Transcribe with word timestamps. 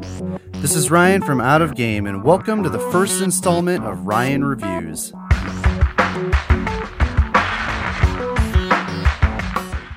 This 0.00 0.74
is 0.74 0.90
Ryan 0.90 1.20
from 1.20 1.42
Out 1.42 1.60
of 1.60 1.74
Game, 1.74 2.06
and 2.06 2.24
welcome 2.24 2.62
to 2.62 2.70
the 2.70 2.78
first 2.78 3.20
installment 3.20 3.84
of 3.84 4.06
Ryan 4.06 4.42
Reviews. 4.42 5.12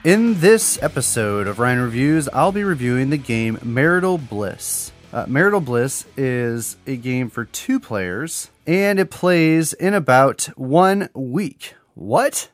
In 0.03 0.37
this 0.41 0.81
episode 0.83 1.47
of 1.47 1.59
Ryan 1.59 1.79
Reviews, 1.79 2.27
I'll 2.33 2.51
be 2.51 2.65
reviewing 2.65 3.11
the 3.11 3.17
game 3.17 3.57
Marital 3.63 4.17
Bliss. 4.17 4.91
Uh, 5.13 5.25
Marital 5.29 5.61
Bliss 5.61 6.05
is 6.17 6.75
a 6.85 6.97
game 6.97 7.29
for 7.29 7.45
two 7.45 7.79
players, 7.79 8.49
and 8.67 8.99
it 8.99 9.09
plays 9.09 9.71
in 9.71 9.93
about 9.93 10.49
one 10.57 11.07
week. 11.13 11.75
What? 11.93 12.49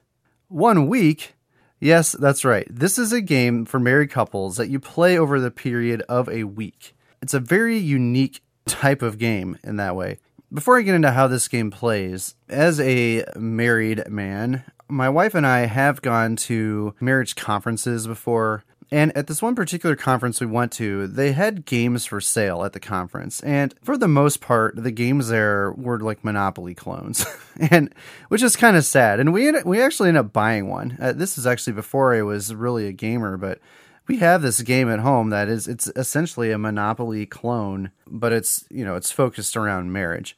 One 0.50 0.88
week? 0.88 1.34
Yes, 1.80 2.12
that's 2.12 2.46
right. 2.46 2.68
This 2.70 3.00
is 3.00 3.12
a 3.12 3.22
game 3.22 3.66
for 3.66 3.80
married 3.80 4.12
couples 4.12 4.58
that 4.58 4.70
you 4.70 4.80
play 4.80 5.18
over 5.18 5.40
the 5.40 5.50
period 5.50 6.04
of 6.08 6.30
a 6.30 6.44
week. 6.44 6.94
It's 7.22 7.34
a 7.34 7.40
very 7.40 7.78
unique 7.78 8.42
type 8.66 9.02
of 9.02 9.18
game 9.18 9.58
in 9.64 9.78
that 9.78 9.96
way. 9.96 10.18
Before 10.52 10.78
I 10.78 10.82
get 10.82 10.96
into 10.96 11.12
how 11.12 11.28
this 11.28 11.48
game 11.48 11.70
plays, 11.70 12.36
as 12.48 12.80
a 12.80 13.24
married 13.36 14.08
man, 14.10 14.64
my 14.88 15.10
wife 15.10 15.36
and 15.36 15.46
I 15.46 15.62
have 15.62 16.02
gone 16.02 16.36
to 16.38 16.96
marriage 17.00 17.36
conferences 17.36 18.08
before. 18.08 18.64
And 18.92 19.16
at 19.16 19.28
this 19.28 19.42
one 19.42 19.54
particular 19.54 19.96
conference 19.96 20.42
we 20.42 20.48
went 20.48 20.72
to, 20.74 21.06
they 21.06 21.34
had 21.34 21.66
games 21.66 22.08
for 22.08 22.20
sale 22.20 22.64
at 22.64 22.74
the 22.74 22.80
conference. 22.80 23.42
And 23.42 23.76
for 23.84 23.96
the 23.98 24.08
most 24.08 24.42
part, 24.42 24.76
the 24.76 24.90
games 24.90 25.28
there 25.28 25.72
were 25.74 26.00
like 26.00 26.24
Monopoly 26.24 26.74
clones, 26.74 27.24
and 27.70 27.94
which 28.30 28.42
is 28.42 28.56
kind 28.56 28.76
of 28.76 28.84
sad. 28.84 29.20
And 29.20 29.32
we 29.32 29.48
ended, 29.48 29.66
we 29.66 29.80
actually 29.80 30.10
ended 30.10 30.26
up 30.26 30.34
buying 30.34 30.68
one. 30.68 30.98
Uh, 31.00 31.14
this 31.14 31.38
is 31.38 31.46
actually 31.46 31.74
before 31.74 32.16
I 32.16 32.24
was 32.24 32.56
really 32.56 32.88
a 32.88 32.92
gamer, 32.92 33.38
but 33.38 33.60
we 34.10 34.18
have 34.18 34.42
this 34.42 34.62
game 34.64 34.90
at 34.90 35.00
home 35.00 35.30
that 35.30 35.48
is 35.48 35.68
it's 35.68 35.88
essentially 35.96 36.52
a 36.52 36.58
Monopoly 36.58 37.28
clone, 37.28 37.92
but 38.08 38.34
it's 38.34 38.66
you 38.70 38.84
know 38.84 38.96
it's 38.96 39.12
focused 39.12 39.56
around 39.56 39.94
marriage, 39.94 40.36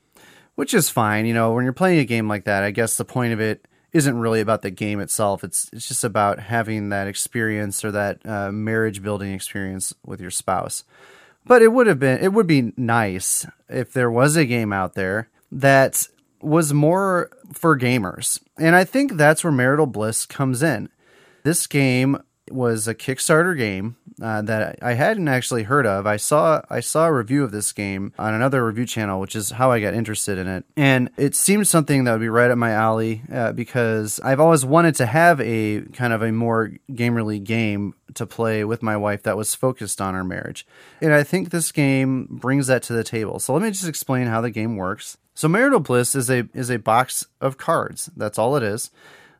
which 0.55 0.73
is 0.73 0.89
fine. 0.89 1.25
You 1.25 1.33
know 1.33 1.53
when 1.53 1.63
you're 1.63 1.73
playing 1.73 1.99
a 1.99 2.05
game 2.05 2.27
like 2.27 2.43
that, 2.43 2.63
I 2.63 2.71
guess 2.71 2.97
the 2.97 3.05
point 3.05 3.31
of 3.31 3.39
it 3.39 3.65
isn't 3.93 4.19
really 4.19 4.41
about 4.41 4.61
the 4.61 4.71
game 4.71 4.99
itself. 4.99 5.43
It's 5.43 5.69
it's 5.71 5.87
just 5.87 6.03
about 6.03 6.39
having 6.39 6.89
that 6.89 7.07
experience 7.07 7.83
or 7.85 7.91
that 7.91 8.19
uh, 8.25 8.51
marriage 8.51 9.01
building 9.01 9.31
experience 9.31 9.93
with 10.05 10.19
your 10.19 10.31
spouse. 10.31 10.83
But 11.45 11.61
it 11.61 11.69
would 11.69 11.87
have 11.87 11.99
been 11.99 12.21
it 12.21 12.33
would 12.33 12.47
be 12.47 12.73
nice 12.75 13.47
if 13.69 13.93
there 13.93 14.11
was 14.11 14.35
a 14.35 14.45
game 14.45 14.73
out 14.73 14.95
there 14.95 15.29
that 15.49 16.09
was 16.41 16.73
more 16.73 17.31
for 17.53 17.79
gamers. 17.79 18.37
And 18.57 18.75
I 18.75 18.83
think 18.83 19.13
that's 19.13 19.45
where 19.45 19.53
Marital 19.53 19.85
Bliss 19.85 20.25
comes 20.25 20.61
in. 20.61 20.89
This 21.43 21.67
game 21.67 22.21
was 22.53 22.87
a 22.87 22.95
Kickstarter 22.95 23.57
game 23.57 23.95
uh, 24.21 24.41
that 24.43 24.79
I 24.81 24.93
hadn't 24.93 25.27
actually 25.27 25.63
heard 25.63 25.85
of. 25.85 26.05
I 26.05 26.17
saw 26.17 26.61
I 26.69 26.79
saw 26.79 27.07
a 27.07 27.13
review 27.13 27.43
of 27.43 27.51
this 27.51 27.71
game 27.71 28.13
on 28.19 28.33
another 28.33 28.65
review 28.65 28.85
channel, 28.85 29.19
which 29.19 29.35
is 29.35 29.51
how 29.51 29.71
I 29.71 29.79
got 29.79 29.93
interested 29.93 30.37
in 30.37 30.47
it, 30.47 30.65
and 30.75 31.09
it 31.17 31.35
seemed 31.35 31.67
something 31.67 32.03
that 32.03 32.11
would 32.11 32.21
be 32.21 32.29
right 32.29 32.51
up 32.51 32.57
my 32.57 32.71
alley 32.71 33.23
uh, 33.31 33.51
because 33.53 34.19
I've 34.23 34.39
always 34.39 34.65
wanted 34.65 34.95
to 34.95 35.05
have 35.05 35.41
a 35.41 35.81
kind 35.93 36.13
of 36.13 36.21
a 36.21 36.31
more 36.31 36.71
gamerly 36.91 37.43
game 37.43 37.95
to 38.13 38.25
play 38.25 38.63
with 38.63 38.83
my 38.83 38.97
wife 38.97 39.23
that 39.23 39.37
was 39.37 39.55
focused 39.55 40.01
on 40.01 40.15
our 40.15 40.23
marriage, 40.23 40.65
and 41.01 41.13
I 41.13 41.23
think 41.23 41.49
this 41.49 41.71
game 41.71 42.27
brings 42.29 42.67
that 42.67 42.83
to 42.83 42.93
the 42.93 43.03
table. 43.03 43.39
So 43.39 43.53
let 43.53 43.63
me 43.63 43.71
just 43.71 43.87
explain 43.87 44.27
how 44.27 44.41
the 44.41 44.51
game 44.51 44.75
works. 44.75 45.17
So 45.33 45.47
marital 45.47 45.79
bliss 45.79 46.13
is 46.13 46.29
a 46.29 46.47
is 46.53 46.69
a 46.69 46.77
box 46.77 47.25
of 47.39 47.57
cards. 47.57 48.09
That's 48.15 48.37
all 48.37 48.55
it 48.55 48.63
is. 48.63 48.91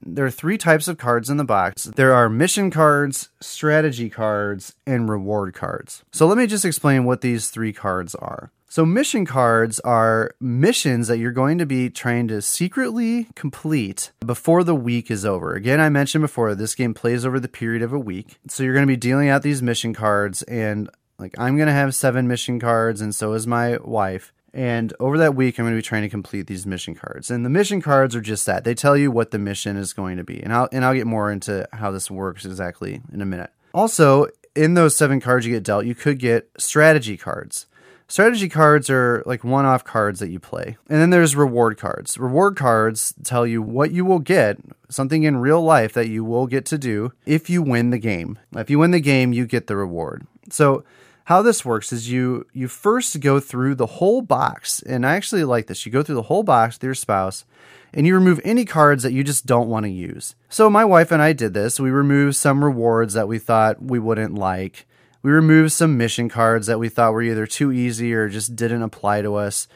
There 0.03 0.25
are 0.25 0.31
three 0.31 0.57
types 0.57 0.87
of 0.87 0.97
cards 0.97 1.29
in 1.29 1.37
the 1.37 1.43
box. 1.43 1.85
There 1.85 2.13
are 2.13 2.29
mission 2.29 2.71
cards, 2.71 3.29
strategy 3.39 4.09
cards, 4.09 4.75
and 4.85 5.09
reward 5.09 5.53
cards. 5.53 6.03
So 6.11 6.27
let 6.27 6.37
me 6.37 6.47
just 6.47 6.65
explain 6.65 7.05
what 7.05 7.21
these 7.21 7.49
three 7.49 7.73
cards 7.73 8.15
are. 8.15 8.51
So, 8.71 8.85
mission 8.85 9.25
cards 9.25 9.81
are 9.81 10.31
missions 10.39 11.09
that 11.09 11.17
you're 11.17 11.33
going 11.33 11.57
to 11.57 11.65
be 11.65 11.89
trying 11.89 12.29
to 12.29 12.41
secretly 12.41 13.27
complete 13.35 14.13
before 14.25 14.63
the 14.63 14.73
week 14.73 15.11
is 15.11 15.25
over. 15.25 15.53
Again, 15.53 15.81
I 15.81 15.89
mentioned 15.89 16.21
before 16.21 16.55
this 16.55 16.73
game 16.73 16.93
plays 16.93 17.25
over 17.25 17.37
the 17.37 17.49
period 17.49 17.81
of 17.81 17.91
a 17.91 17.99
week. 17.99 18.39
So, 18.47 18.63
you're 18.63 18.73
going 18.73 18.87
to 18.87 18.93
be 18.93 18.95
dealing 18.95 19.27
out 19.27 19.41
these 19.41 19.61
mission 19.61 19.93
cards, 19.93 20.41
and 20.43 20.89
like 21.19 21.35
I'm 21.37 21.57
going 21.57 21.67
to 21.67 21.73
have 21.73 21.93
seven 21.93 22.29
mission 22.29 22.61
cards, 22.61 23.01
and 23.01 23.13
so 23.13 23.33
is 23.33 23.45
my 23.45 23.77
wife. 23.83 24.31
And 24.53 24.93
over 24.99 25.17
that 25.17 25.35
week, 25.35 25.57
I'm 25.57 25.65
going 25.65 25.73
to 25.73 25.77
be 25.77 25.81
trying 25.81 26.01
to 26.01 26.09
complete 26.09 26.47
these 26.47 26.65
mission 26.65 26.93
cards. 26.93 27.31
And 27.31 27.45
the 27.45 27.49
mission 27.49 27.81
cards 27.81 28.15
are 28.15 28.21
just 28.21 28.45
that. 28.45 28.63
They 28.63 28.75
tell 28.75 28.97
you 28.97 29.09
what 29.09 29.31
the 29.31 29.39
mission 29.39 29.77
is 29.77 29.93
going 29.93 30.17
to 30.17 30.23
be. 30.23 30.41
And 30.41 30.53
I'll, 30.53 30.67
and 30.71 30.83
I'll 30.83 30.93
get 30.93 31.07
more 31.07 31.31
into 31.31 31.67
how 31.73 31.91
this 31.91 32.11
works 32.11 32.45
exactly 32.45 33.01
in 33.13 33.21
a 33.21 33.25
minute. 33.25 33.51
Also, 33.73 34.27
in 34.55 34.73
those 34.73 34.95
seven 34.95 35.21
cards 35.21 35.45
you 35.45 35.53
get 35.53 35.63
dealt, 35.63 35.85
you 35.85 35.95
could 35.95 36.19
get 36.19 36.49
strategy 36.57 37.15
cards. 37.15 37.67
Strategy 38.09 38.49
cards 38.49 38.89
are 38.89 39.23
like 39.25 39.45
one 39.45 39.65
off 39.65 39.85
cards 39.85 40.19
that 40.19 40.29
you 40.29 40.37
play. 40.37 40.75
And 40.89 40.99
then 40.99 41.11
there's 41.11 41.33
reward 41.33 41.77
cards. 41.77 42.17
Reward 42.17 42.57
cards 42.57 43.13
tell 43.23 43.47
you 43.47 43.61
what 43.61 43.91
you 43.91 44.03
will 44.03 44.19
get, 44.19 44.57
something 44.89 45.23
in 45.23 45.37
real 45.37 45.61
life 45.61 45.93
that 45.93 46.09
you 46.09 46.25
will 46.25 46.45
get 46.45 46.65
to 46.65 46.77
do 46.77 47.13
if 47.25 47.49
you 47.49 47.61
win 47.61 47.89
the 47.89 47.97
game. 47.97 48.37
If 48.53 48.69
you 48.69 48.79
win 48.79 48.91
the 48.91 48.99
game, 48.99 49.31
you 49.31 49.45
get 49.45 49.67
the 49.67 49.77
reward. 49.77 50.27
So 50.49 50.83
how 51.25 51.41
this 51.41 51.63
works 51.63 51.93
is 51.93 52.09
you 52.09 52.45
you 52.53 52.67
first 52.67 53.19
go 53.19 53.39
through 53.39 53.75
the 53.75 53.85
whole 53.85 54.21
box 54.21 54.81
and 54.81 55.05
i 55.05 55.15
actually 55.15 55.43
like 55.43 55.67
this. 55.67 55.85
You 55.85 55.91
go 55.91 56.03
through 56.03 56.15
the 56.15 56.23
whole 56.23 56.43
box 56.43 56.75
with 56.75 56.83
your 56.83 56.95
spouse 56.95 57.45
and 57.93 58.07
you 58.07 58.15
remove 58.15 58.39
any 58.43 58.65
cards 58.65 59.03
that 59.03 59.13
you 59.13 59.23
just 59.23 59.45
don't 59.45 59.69
want 59.69 59.85
to 59.85 59.89
use. 59.89 60.35
So 60.49 60.69
my 60.69 60.85
wife 60.85 61.11
and 61.11 61.21
i 61.21 61.33
did 61.33 61.53
this. 61.53 61.79
We 61.79 61.91
removed 61.91 62.35
some 62.35 62.63
rewards 62.63 63.13
that 63.13 63.27
we 63.27 63.39
thought 63.39 63.81
we 63.81 63.99
wouldn't 63.99 64.35
like. 64.35 64.85
We 65.23 65.31
removed 65.31 65.71
some 65.71 65.97
mission 65.97 66.29
cards 66.29 66.67
that 66.67 66.79
we 66.79 66.89
thought 66.89 67.13
were 67.13 67.21
either 67.21 67.45
too 67.45 67.71
easy 67.71 68.13
or 68.13 68.27
just 68.27 68.55
didn't 68.55 68.81
apply 68.81 69.21
to 69.21 69.35
us. 69.35 69.67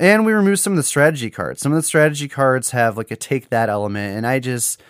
And 0.00 0.26
we 0.26 0.32
removed 0.32 0.60
some 0.60 0.72
of 0.72 0.76
the 0.76 0.82
strategy 0.82 1.30
cards. 1.30 1.60
Some 1.60 1.72
of 1.72 1.76
the 1.76 1.82
strategy 1.82 2.28
cards 2.28 2.70
have 2.70 2.96
like 2.96 3.10
a 3.10 3.16
take 3.16 3.48
that 3.50 3.68
element 3.68 4.16
and 4.16 4.26
i 4.26 4.38
just 4.38 4.80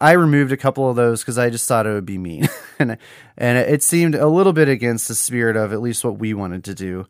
I 0.00 0.12
removed 0.12 0.52
a 0.52 0.56
couple 0.56 0.88
of 0.88 0.96
those 0.96 1.20
because 1.20 1.38
I 1.38 1.50
just 1.50 1.66
thought 1.66 1.86
it 1.86 1.92
would 1.92 2.06
be 2.06 2.18
mean, 2.18 2.48
and 2.78 2.96
and 3.36 3.58
it 3.58 3.82
seemed 3.82 4.14
a 4.14 4.28
little 4.28 4.52
bit 4.52 4.68
against 4.68 5.08
the 5.08 5.14
spirit 5.14 5.56
of 5.56 5.72
at 5.72 5.80
least 5.80 6.04
what 6.04 6.18
we 6.18 6.34
wanted 6.34 6.64
to 6.64 6.74
do. 6.74 7.06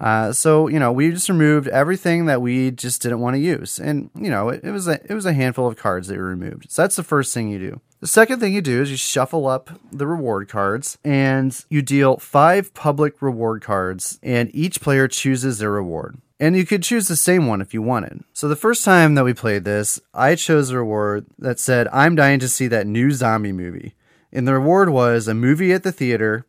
Uh, 0.00 0.32
so 0.32 0.68
you 0.68 0.78
know, 0.78 0.90
we 0.90 1.10
just 1.10 1.28
removed 1.28 1.68
everything 1.68 2.26
that 2.26 2.40
we 2.40 2.70
just 2.70 3.02
didn't 3.02 3.20
want 3.20 3.34
to 3.34 3.40
use, 3.40 3.78
and 3.78 4.10
you 4.14 4.30
know, 4.30 4.48
it, 4.48 4.64
it 4.64 4.70
was 4.70 4.88
a 4.88 4.98
it 5.10 5.14
was 5.14 5.26
a 5.26 5.34
handful 5.34 5.66
of 5.66 5.76
cards 5.76 6.08
that 6.08 6.16
were 6.16 6.24
removed. 6.24 6.70
So 6.70 6.82
that's 6.82 6.96
the 6.96 7.02
first 7.02 7.34
thing 7.34 7.48
you 7.48 7.58
do. 7.58 7.80
The 8.00 8.06
second 8.06 8.40
thing 8.40 8.52
you 8.52 8.62
do 8.62 8.82
is 8.82 8.90
you 8.90 8.96
shuffle 8.96 9.46
up 9.46 9.70
the 9.92 10.08
reward 10.08 10.48
cards 10.48 10.98
and 11.04 11.56
you 11.68 11.82
deal 11.82 12.16
five 12.16 12.74
public 12.74 13.22
reward 13.22 13.62
cards, 13.62 14.18
and 14.22 14.50
each 14.54 14.80
player 14.80 15.06
chooses 15.06 15.58
their 15.58 15.70
reward. 15.70 16.18
And 16.42 16.56
you 16.56 16.66
could 16.66 16.82
choose 16.82 17.06
the 17.06 17.14
same 17.14 17.46
one 17.46 17.60
if 17.60 17.72
you 17.72 17.82
wanted. 17.82 18.24
So 18.32 18.48
the 18.48 18.56
first 18.56 18.84
time 18.84 19.14
that 19.14 19.22
we 19.22 19.32
played 19.32 19.62
this, 19.62 20.00
I 20.12 20.34
chose 20.34 20.70
a 20.70 20.78
reward 20.78 21.24
that 21.38 21.60
said, 21.60 21.86
I'm 21.92 22.16
dying 22.16 22.40
to 22.40 22.48
see 22.48 22.66
that 22.66 22.84
new 22.84 23.12
zombie 23.12 23.52
movie. 23.52 23.94
And 24.32 24.48
the 24.48 24.54
reward 24.54 24.88
was 24.88 25.28
a 25.28 25.34
movie 25.34 25.72
at 25.72 25.84
the 25.84 25.92
theater. 25.92 26.44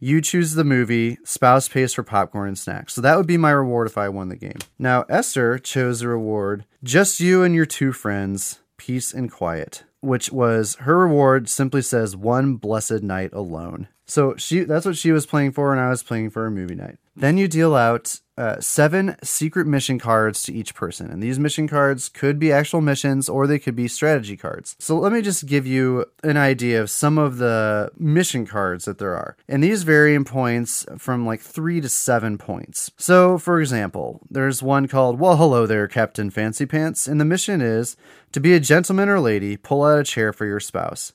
You 0.00 0.22
choose 0.22 0.54
the 0.54 0.64
movie, 0.64 1.18
spouse 1.22 1.68
pays 1.68 1.92
for 1.92 2.02
popcorn 2.02 2.48
and 2.48 2.58
snacks. 2.58 2.94
So 2.94 3.02
that 3.02 3.18
would 3.18 3.26
be 3.26 3.36
my 3.36 3.50
reward 3.50 3.88
if 3.88 3.98
I 3.98 4.08
won 4.08 4.30
the 4.30 4.36
game. 4.36 4.56
Now, 4.78 5.04
Esther 5.06 5.58
chose 5.58 6.00
a 6.00 6.08
reward, 6.08 6.64
just 6.82 7.20
you 7.20 7.42
and 7.42 7.54
your 7.54 7.66
two 7.66 7.92
friends, 7.92 8.60
peace 8.78 9.12
and 9.12 9.30
quiet, 9.30 9.84
which 10.00 10.32
was 10.32 10.76
her 10.76 11.00
reward 11.00 11.50
simply 11.50 11.82
says 11.82 12.16
one 12.16 12.54
blessed 12.54 13.02
night 13.02 13.34
alone. 13.34 13.88
So 14.06 14.36
she 14.36 14.60
that's 14.60 14.86
what 14.86 14.96
she 14.96 15.12
was 15.12 15.26
playing 15.26 15.52
for 15.52 15.72
and 15.72 15.80
I 15.80 15.88
was 15.88 16.02
playing 16.02 16.30
for 16.30 16.46
a 16.46 16.50
movie 16.50 16.76
night. 16.76 16.98
Then 17.16 17.38
you 17.38 17.48
deal 17.48 17.74
out 17.74 18.20
uh, 18.38 18.60
seven 18.60 19.16
secret 19.22 19.66
mission 19.66 19.98
cards 19.98 20.42
to 20.42 20.52
each 20.52 20.74
person. 20.74 21.10
And 21.10 21.22
these 21.22 21.38
mission 21.38 21.66
cards 21.66 22.10
could 22.10 22.38
be 22.38 22.52
actual 22.52 22.82
missions 22.82 23.28
or 23.28 23.46
they 23.46 23.58
could 23.58 23.74
be 23.74 23.88
strategy 23.88 24.36
cards. 24.36 24.76
So 24.78 24.98
let 24.98 25.12
me 25.12 25.22
just 25.22 25.46
give 25.46 25.66
you 25.66 26.04
an 26.22 26.36
idea 26.36 26.80
of 26.82 26.90
some 26.90 27.16
of 27.16 27.38
the 27.38 27.90
mission 27.96 28.46
cards 28.46 28.84
that 28.84 28.98
there 28.98 29.14
are. 29.14 29.36
And 29.48 29.64
these 29.64 29.84
vary 29.84 30.14
in 30.14 30.24
points 30.24 30.84
from 30.98 31.24
like 31.24 31.40
three 31.40 31.80
to 31.80 31.88
seven 31.88 32.36
points. 32.36 32.90
So, 32.98 33.38
for 33.38 33.60
example, 33.60 34.20
there's 34.30 34.62
one 34.62 34.86
called, 34.86 35.18
Well, 35.18 35.38
hello 35.38 35.66
there, 35.66 35.88
Captain 35.88 36.30
Fancy 36.30 36.66
Pants. 36.66 37.06
And 37.06 37.18
the 37.18 37.24
mission 37.24 37.62
is 37.62 37.96
to 38.32 38.40
be 38.40 38.52
a 38.52 38.60
gentleman 38.60 39.08
or 39.08 39.20
lady, 39.20 39.56
pull 39.56 39.82
out 39.82 39.98
a 39.98 40.04
chair 40.04 40.34
for 40.34 40.44
your 40.44 40.60
spouse. 40.60 41.14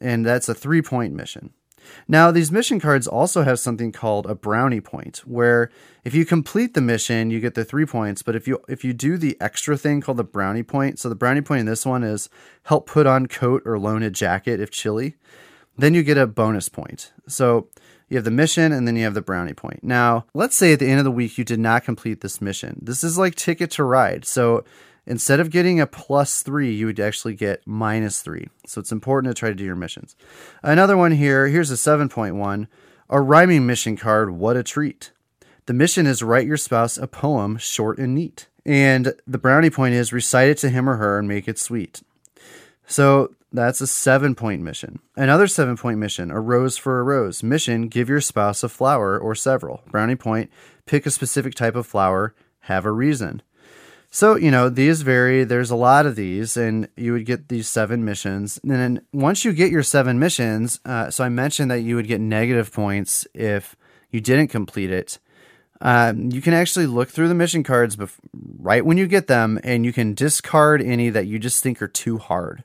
And 0.00 0.24
that's 0.24 0.48
a 0.48 0.54
three 0.54 0.82
point 0.82 1.12
mission. 1.12 1.52
Now, 2.08 2.30
these 2.30 2.52
mission 2.52 2.80
cards 2.80 3.06
also 3.06 3.42
have 3.42 3.58
something 3.58 3.92
called 3.92 4.26
a 4.26 4.34
brownie 4.34 4.80
point, 4.80 5.18
where 5.26 5.70
if 6.04 6.14
you 6.14 6.24
complete 6.24 6.74
the 6.74 6.80
mission, 6.80 7.30
you 7.30 7.40
get 7.40 7.54
the 7.54 7.64
three 7.64 7.86
points. 7.86 8.22
But 8.22 8.36
if 8.36 8.46
you 8.46 8.60
if 8.68 8.84
you 8.84 8.92
do 8.92 9.16
the 9.16 9.36
extra 9.40 9.76
thing 9.76 10.00
called 10.00 10.18
the 10.18 10.24
brownie 10.24 10.62
point, 10.62 10.98
so 10.98 11.08
the 11.08 11.14
brownie 11.14 11.40
point 11.40 11.60
in 11.60 11.66
this 11.66 11.86
one 11.86 12.02
is 12.02 12.28
help 12.64 12.86
put 12.86 13.06
on 13.06 13.26
coat 13.26 13.62
or 13.64 13.78
loan 13.78 14.02
a 14.02 14.10
jacket 14.10 14.60
if 14.60 14.70
chilly, 14.70 15.16
then 15.76 15.94
you 15.94 16.02
get 16.02 16.18
a 16.18 16.26
bonus 16.26 16.68
point. 16.68 17.12
So 17.26 17.68
you 18.08 18.16
have 18.16 18.24
the 18.24 18.30
mission 18.30 18.72
and 18.72 18.86
then 18.86 18.96
you 18.96 19.04
have 19.04 19.14
the 19.14 19.22
brownie 19.22 19.54
point. 19.54 19.82
Now, 19.82 20.26
let's 20.34 20.56
say 20.56 20.72
at 20.72 20.78
the 20.78 20.88
end 20.88 20.98
of 20.98 21.04
the 21.04 21.10
week 21.10 21.38
you 21.38 21.44
did 21.44 21.58
not 21.58 21.84
complete 21.84 22.20
this 22.20 22.40
mission. 22.40 22.78
This 22.82 23.02
is 23.02 23.18
like 23.18 23.34
ticket 23.34 23.70
to 23.72 23.84
ride. 23.84 24.24
So 24.24 24.64
instead 25.06 25.40
of 25.40 25.50
getting 25.50 25.80
a 25.80 25.86
plus 25.86 26.42
three, 26.42 26.72
you 26.72 26.86
would 26.86 27.00
actually 27.00 27.34
get 27.34 27.66
minus 27.66 28.22
three. 28.22 28.48
So 28.66 28.80
it's 28.80 28.92
important 28.92 29.34
to 29.34 29.38
try 29.38 29.48
to 29.48 29.54
do 29.54 29.64
your 29.64 29.76
missions. 29.76 30.16
Another 30.62 30.96
one 30.96 31.12
here, 31.12 31.48
here's 31.48 31.70
a 31.70 31.74
7.1 31.74 32.66
a 33.10 33.20
rhyming 33.20 33.66
mission 33.66 33.96
card. 33.96 34.30
What 34.30 34.56
a 34.56 34.62
treat. 34.62 35.12
The 35.66 35.74
mission 35.74 36.06
is 36.06 36.22
write 36.22 36.46
your 36.46 36.56
spouse 36.56 36.96
a 36.96 37.06
poem 37.06 37.58
short 37.58 37.98
and 37.98 38.14
neat. 38.14 38.48
And 38.66 39.14
the 39.26 39.38
brownie 39.38 39.70
point 39.70 39.94
is 39.94 40.12
recite 40.12 40.48
it 40.48 40.58
to 40.58 40.70
him 40.70 40.88
or 40.88 40.96
her 40.96 41.18
and 41.18 41.28
make 41.28 41.46
it 41.46 41.58
sweet. 41.58 42.02
So 42.86 43.34
that's 43.52 43.80
a 43.80 43.86
seven 43.86 44.34
point 44.34 44.62
mission. 44.62 45.00
Another 45.16 45.46
seven 45.46 45.76
point 45.76 45.98
mission, 45.98 46.30
a 46.30 46.40
rose 46.40 46.76
for 46.76 46.98
a 46.98 47.02
rose. 47.02 47.42
Mission, 47.42 47.88
give 47.88 48.08
your 48.08 48.20
spouse 48.20 48.62
a 48.62 48.68
flower 48.68 49.18
or 49.18 49.34
several. 49.34 49.82
Brownie 49.90 50.16
point, 50.16 50.50
pick 50.86 51.06
a 51.06 51.10
specific 51.10 51.54
type 51.54 51.76
of 51.76 51.86
flower, 51.86 52.34
have 52.60 52.84
a 52.84 52.92
reason. 52.92 53.42
So, 54.14 54.36
you 54.36 54.52
know, 54.52 54.68
these 54.68 55.02
vary. 55.02 55.42
There's 55.42 55.72
a 55.72 55.76
lot 55.76 56.06
of 56.06 56.14
these, 56.14 56.56
and 56.56 56.88
you 56.96 57.12
would 57.14 57.26
get 57.26 57.48
these 57.48 57.68
seven 57.68 58.04
missions. 58.04 58.60
And 58.62 58.70
then 58.70 59.00
once 59.12 59.44
you 59.44 59.52
get 59.52 59.72
your 59.72 59.82
seven 59.82 60.20
missions, 60.20 60.78
uh, 60.84 61.10
so 61.10 61.24
I 61.24 61.28
mentioned 61.28 61.72
that 61.72 61.80
you 61.80 61.96
would 61.96 62.06
get 62.06 62.20
negative 62.20 62.72
points 62.72 63.26
if 63.34 63.74
you 64.12 64.20
didn't 64.20 64.52
complete 64.52 64.92
it. 64.92 65.18
Um, 65.80 66.30
you 66.30 66.40
can 66.40 66.54
actually 66.54 66.86
look 66.86 67.08
through 67.08 67.26
the 67.26 67.34
mission 67.34 67.64
cards 67.64 67.96
bef- 67.96 68.20
right 68.32 68.86
when 68.86 68.98
you 68.98 69.08
get 69.08 69.26
them, 69.26 69.58
and 69.64 69.84
you 69.84 69.92
can 69.92 70.14
discard 70.14 70.80
any 70.80 71.10
that 71.10 71.26
you 71.26 71.40
just 71.40 71.60
think 71.60 71.82
are 71.82 71.88
too 71.88 72.18
hard. 72.18 72.62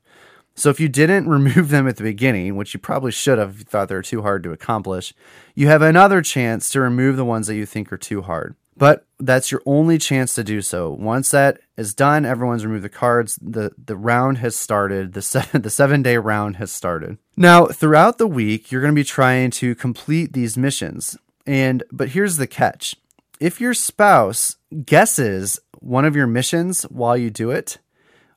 So 0.54 0.70
if 0.70 0.80
you 0.80 0.88
didn't 0.88 1.28
remove 1.28 1.70
them 1.70 1.88
at 1.88 1.98
the 1.98 2.04
beginning, 2.04 2.58
which 2.58 2.76
you 2.76 2.80
probably 2.80 3.12
should 3.12 3.40
have, 3.40 3.62
thought 3.62 3.88
they 3.88 3.96
were 3.96 4.04
too 4.04 4.22
hard 4.22 4.44
to 4.44 4.52
accomplish, 4.52 5.16
you 5.56 5.66
have 5.66 5.82
another 5.82 6.22
chance 6.22 6.70
to 6.70 6.80
remove 6.80 7.18
the 7.18 7.26
ones 7.26 7.48
that 7.48 7.56
you 7.56 7.66
think 7.66 7.92
are 7.92 7.98
too 7.98 8.22
hard. 8.22 8.56
But 8.78 9.08
that's 9.20 9.52
your 9.52 9.62
only 9.66 9.98
chance 9.98 10.34
to 10.36 10.44
do 10.44 10.62
so. 10.62 10.92
Once 10.92 11.32
that 11.32 11.60
is 11.78 11.94
done, 11.94 12.26
everyone's 12.26 12.66
removed 12.66 12.84
the 12.84 12.90
cards. 12.90 13.38
the 13.42 13.72
The 13.84 13.98
round 13.98 14.38
has 14.40 14.56
started. 14.56 15.14
the 15.14 15.22
seven 15.22 15.62
The 15.62 15.70
seven 15.70 16.02
day 16.02 16.18
round 16.18 16.58
has 16.58 16.72
started. 16.72 17.18
Now, 17.36 17.68
throughout 17.68 18.18
the 18.18 18.28
week, 18.28 18.72
you're 18.72 18.82
going 18.82 18.94
to 18.94 19.00
be 19.00 19.04
trying 19.04 19.52
to 19.52 19.76
complete 19.76 20.34
these 20.34 20.58
missions. 20.58 21.18
And 21.46 21.84
but 21.92 22.10
here's 22.10 22.38
the 22.38 22.48
catch: 22.48 22.96
if 23.40 23.60
your 23.60 23.74
spouse 23.74 24.58
guesses 24.86 25.60
one 25.80 26.06
of 26.06 26.16
your 26.16 26.28
missions 26.28 26.84
while 26.84 27.18
you 27.18 27.30
do 27.30 27.52
it, 27.52 27.78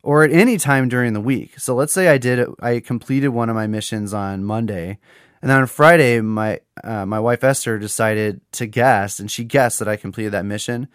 or 0.03 0.25
at 0.25 0.33
any 0.33 0.57
time 0.59 0.89
during 0.89 1.13
the 1.13 1.21
week. 1.21 1.59
So 1.59 1.75
let's 1.75 1.93
say 1.93 2.09
I 2.09 2.19
did 2.19 2.47
I 2.61 2.81
completed 2.81 3.29
one 3.29 3.49
of 3.49 3.55
my 3.55 3.67
missions 3.67 4.13
on 4.13 4.45
Monday 4.45 4.99
and 5.43 5.51
then 5.51 5.59
on 5.59 5.67
Friday, 5.67 6.21
my 6.21 6.61
uh, 6.85 7.05
my 7.05 7.19
wife 7.19 7.43
Esther 7.43 7.79
decided 7.79 8.41
to 8.53 8.67
guess, 8.67 9.19
and 9.19 9.31
she 9.31 9.43
guessed 9.45 9.81
that 9.81 9.89
I 9.89 9.97
completed 9.97 10.33
that 10.33 10.47
mission. 10.47 10.87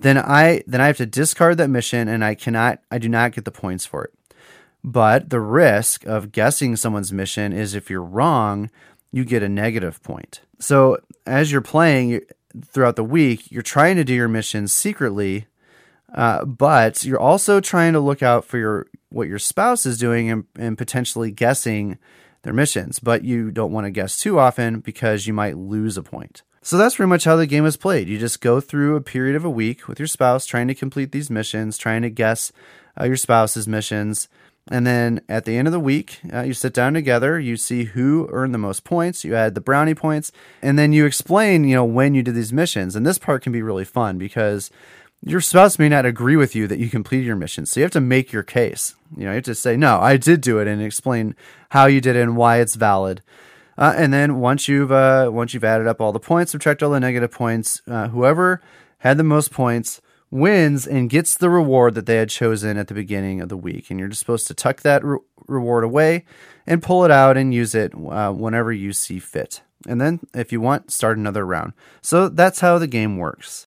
Then 0.00 0.18
I 0.18 0.64
then 0.66 0.80
I 0.80 0.88
have 0.88 0.96
to 0.96 1.06
discard 1.06 1.56
that 1.58 1.70
mission, 1.70 2.08
and 2.08 2.24
I 2.24 2.34
cannot 2.34 2.80
I 2.90 2.98
do 2.98 3.08
not 3.08 3.32
get 3.32 3.44
the 3.44 3.52
points 3.52 3.86
for 3.86 4.04
it. 4.04 4.12
But 4.82 5.30
the 5.30 5.40
risk 5.40 6.04
of 6.04 6.32
guessing 6.32 6.74
someone's 6.74 7.12
mission 7.12 7.52
is 7.52 7.76
if 7.76 7.88
you're 7.88 8.02
wrong, 8.02 8.70
you 9.12 9.24
get 9.24 9.44
a 9.44 9.48
negative 9.48 10.02
point. 10.02 10.40
So 10.58 10.98
as 11.24 11.52
you're 11.52 11.60
playing 11.60 12.22
throughout 12.66 12.96
the 12.96 13.04
week, 13.04 13.52
you're 13.52 13.62
trying 13.62 13.94
to 13.96 14.04
do 14.04 14.14
your 14.14 14.26
missions 14.26 14.72
secretly, 14.72 15.46
uh, 16.12 16.44
but 16.44 17.04
you're 17.04 17.20
also 17.20 17.60
trying 17.60 17.92
to 17.92 18.00
look 18.00 18.20
out 18.20 18.44
for 18.44 18.58
your 18.58 18.88
what 19.10 19.28
your 19.28 19.38
spouse 19.38 19.86
is 19.86 19.98
doing 19.98 20.28
and, 20.28 20.44
and 20.58 20.76
potentially 20.76 21.30
guessing 21.30 21.98
their 22.42 22.52
missions, 22.52 22.98
but 22.98 23.24
you 23.24 23.50
don't 23.50 23.72
want 23.72 23.86
to 23.86 23.90
guess 23.90 24.18
too 24.18 24.38
often 24.38 24.80
because 24.80 25.26
you 25.26 25.32
might 25.32 25.56
lose 25.56 25.96
a 25.96 26.02
point. 26.02 26.42
So 26.64 26.76
that's 26.76 26.94
pretty 26.94 27.08
much 27.08 27.24
how 27.24 27.36
the 27.36 27.46
game 27.46 27.66
is 27.66 27.76
played. 27.76 28.08
You 28.08 28.18
just 28.18 28.40
go 28.40 28.60
through 28.60 28.94
a 28.94 29.00
period 29.00 29.34
of 29.34 29.44
a 29.44 29.50
week 29.50 29.88
with 29.88 29.98
your 29.98 30.06
spouse 30.06 30.46
trying 30.46 30.68
to 30.68 30.74
complete 30.74 31.10
these 31.10 31.30
missions, 31.30 31.76
trying 31.76 32.02
to 32.02 32.10
guess 32.10 32.52
uh, 33.00 33.04
your 33.04 33.16
spouse's 33.16 33.66
missions. 33.66 34.28
And 34.70 34.86
then 34.86 35.22
at 35.28 35.44
the 35.44 35.56
end 35.56 35.66
of 35.66 35.72
the 35.72 35.80
week, 35.80 36.20
uh, 36.32 36.42
you 36.42 36.54
sit 36.54 36.72
down 36.72 36.94
together, 36.94 37.38
you 37.38 37.56
see 37.56 37.84
who 37.84 38.28
earned 38.30 38.54
the 38.54 38.58
most 38.58 38.84
points, 38.84 39.24
you 39.24 39.34
add 39.34 39.56
the 39.56 39.60
brownie 39.60 39.96
points, 39.96 40.30
and 40.62 40.78
then 40.78 40.92
you 40.92 41.04
explain, 41.04 41.64
you 41.64 41.74
know, 41.74 41.84
when 41.84 42.14
you 42.14 42.22
did 42.22 42.36
these 42.36 42.52
missions. 42.52 42.94
And 42.94 43.04
this 43.04 43.18
part 43.18 43.42
can 43.42 43.50
be 43.50 43.62
really 43.62 43.84
fun 43.84 44.18
because 44.18 44.70
your 45.24 45.40
spouse 45.40 45.78
may 45.78 45.88
not 45.88 46.04
agree 46.04 46.36
with 46.36 46.54
you 46.56 46.66
that 46.66 46.78
you 46.78 46.88
completed 46.88 47.26
your 47.26 47.36
mission. 47.36 47.64
So 47.64 47.80
you 47.80 47.84
have 47.84 47.92
to 47.92 48.00
make 48.00 48.32
your 48.32 48.42
case. 48.42 48.94
You 49.16 49.24
know, 49.24 49.30
you 49.30 49.36
have 49.36 49.44
to 49.44 49.54
say, 49.54 49.76
no, 49.76 49.98
I 50.00 50.16
did 50.16 50.40
do 50.40 50.58
it 50.58 50.66
and 50.66 50.82
explain 50.82 51.36
how 51.70 51.86
you 51.86 52.00
did 52.00 52.16
it 52.16 52.22
and 52.22 52.36
why 52.36 52.58
it's 52.58 52.74
valid. 52.74 53.22
Uh, 53.78 53.94
and 53.96 54.12
then 54.12 54.40
once 54.40 54.68
you've 54.68 54.92
uh, 54.92 55.30
once 55.32 55.54
you've 55.54 55.64
added 55.64 55.86
up 55.86 56.00
all 56.00 56.12
the 56.12 56.20
points, 56.20 56.52
subtract 56.52 56.82
all 56.82 56.90
the 56.90 57.00
negative 57.00 57.30
points, 57.30 57.80
uh, 57.86 58.08
whoever 58.08 58.60
had 58.98 59.16
the 59.16 59.24
most 59.24 59.50
points 59.50 60.00
wins 60.30 60.86
and 60.86 61.10
gets 61.10 61.36
the 61.36 61.50
reward 61.50 61.94
that 61.94 62.06
they 62.06 62.16
had 62.16 62.30
chosen 62.30 62.76
at 62.76 62.88
the 62.88 62.94
beginning 62.94 63.40
of 63.40 63.48
the 63.48 63.56
week. 63.56 63.90
And 63.90 64.00
you're 64.00 64.08
just 64.08 64.20
supposed 64.20 64.46
to 64.48 64.54
tuck 64.54 64.80
that 64.80 65.04
re- 65.04 65.18
reward 65.46 65.84
away 65.84 66.24
and 66.66 66.82
pull 66.82 67.04
it 67.04 67.10
out 67.10 67.36
and 67.36 67.54
use 67.54 67.74
it 67.74 67.92
uh, 67.94 68.32
whenever 68.32 68.72
you 68.72 68.92
see 68.92 69.18
fit. 69.18 69.62
And 69.86 70.00
then, 70.00 70.20
if 70.34 70.52
you 70.52 70.60
want, 70.60 70.92
start 70.92 71.18
another 71.18 71.44
round. 71.44 71.72
So 72.02 72.28
that's 72.28 72.60
how 72.60 72.78
the 72.78 72.86
game 72.86 73.18
works. 73.18 73.64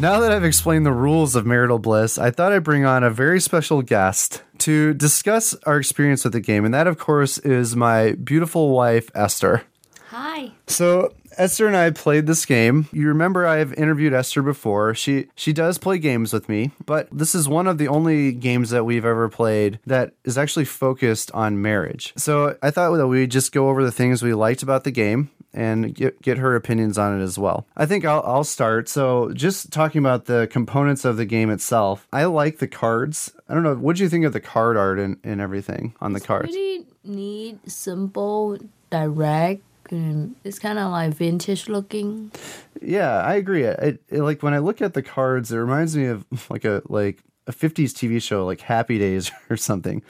Now 0.00 0.20
that 0.20 0.32
I've 0.32 0.44
explained 0.44 0.86
the 0.86 0.94
rules 0.94 1.36
of 1.36 1.44
marital 1.44 1.78
bliss, 1.78 2.16
I 2.16 2.30
thought 2.30 2.54
I'd 2.54 2.64
bring 2.64 2.86
on 2.86 3.04
a 3.04 3.10
very 3.10 3.38
special 3.38 3.82
guest 3.82 4.42
to 4.60 4.94
discuss 4.94 5.54
our 5.66 5.76
experience 5.76 6.24
with 6.24 6.32
the 6.32 6.40
game. 6.40 6.64
And 6.64 6.72
that, 6.72 6.86
of 6.86 6.96
course, 6.96 7.36
is 7.36 7.76
my 7.76 8.12
beautiful 8.12 8.70
wife, 8.70 9.10
Esther. 9.14 9.64
Hi. 10.08 10.52
So, 10.66 11.12
Esther 11.40 11.66
and 11.66 11.74
I 11.74 11.88
played 11.88 12.26
this 12.26 12.44
game. 12.44 12.86
You 12.92 13.08
remember 13.08 13.46
I've 13.46 13.72
interviewed 13.72 14.12
Esther 14.12 14.42
before. 14.42 14.94
She 14.94 15.28
she 15.34 15.54
does 15.54 15.78
play 15.78 15.98
games 15.98 16.34
with 16.34 16.50
me, 16.50 16.72
but 16.84 17.08
this 17.10 17.34
is 17.34 17.48
one 17.48 17.66
of 17.66 17.78
the 17.78 17.88
only 17.88 18.32
games 18.32 18.68
that 18.68 18.84
we've 18.84 19.06
ever 19.06 19.26
played 19.30 19.78
that 19.86 20.12
is 20.22 20.36
actually 20.36 20.66
focused 20.66 21.32
on 21.32 21.62
marriage. 21.62 22.12
So 22.18 22.58
I 22.62 22.70
thought 22.70 22.94
that 22.94 23.08
we'd 23.08 23.30
just 23.30 23.52
go 23.52 23.70
over 23.70 23.82
the 23.82 23.90
things 23.90 24.22
we 24.22 24.34
liked 24.34 24.62
about 24.62 24.84
the 24.84 24.90
game 24.90 25.30
and 25.54 25.94
get, 25.94 26.20
get 26.20 26.36
her 26.36 26.54
opinions 26.54 26.98
on 26.98 27.18
it 27.18 27.24
as 27.24 27.38
well. 27.38 27.66
I 27.74 27.86
think 27.86 28.04
I'll, 28.04 28.22
I'll 28.24 28.44
start. 28.44 28.88
So, 28.90 29.32
just 29.32 29.72
talking 29.72 29.98
about 29.98 30.26
the 30.26 30.46
components 30.48 31.04
of 31.04 31.16
the 31.16 31.24
game 31.24 31.50
itself, 31.50 32.06
I 32.12 32.26
like 32.26 32.58
the 32.58 32.68
cards. 32.68 33.32
I 33.48 33.54
don't 33.54 33.64
know, 33.64 33.74
what 33.74 33.96
do 33.96 34.02
you 34.02 34.08
think 34.08 34.26
of 34.26 34.32
the 34.32 34.40
card 34.40 34.76
art 34.76 34.98
and, 34.98 35.16
and 35.24 35.40
everything 35.40 35.94
on 36.00 36.12
it's 36.12 36.20
the 36.22 36.26
cards? 36.26 36.50
Pretty 36.50 36.86
neat, 37.02 37.58
simple, 37.68 38.58
direct. 38.90 39.62
It's 39.90 40.58
kind 40.58 40.78
of 40.78 40.90
like 40.90 41.14
vintage 41.14 41.68
looking. 41.68 42.32
Yeah, 42.80 43.22
I 43.22 43.34
agree. 43.34 43.68
Like 44.10 44.42
when 44.42 44.54
I 44.54 44.58
look 44.58 44.80
at 44.80 44.94
the 44.94 45.02
cards, 45.02 45.52
it 45.52 45.56
reminds 45.56 45.96
me 45.96 46.06
of 46.06 46.26
like 46.50 46.64
a 46.64 46.82
like 46.86 47.22
a 47.46 47.52
50s 47.52 47.90
TV 47.92 48.22
show 48.22 48.46
like 48.46 48.60
Happy 48.60 48.98
Days 48.98 49.30
or 49.50 49.56
something. 49.56 50.02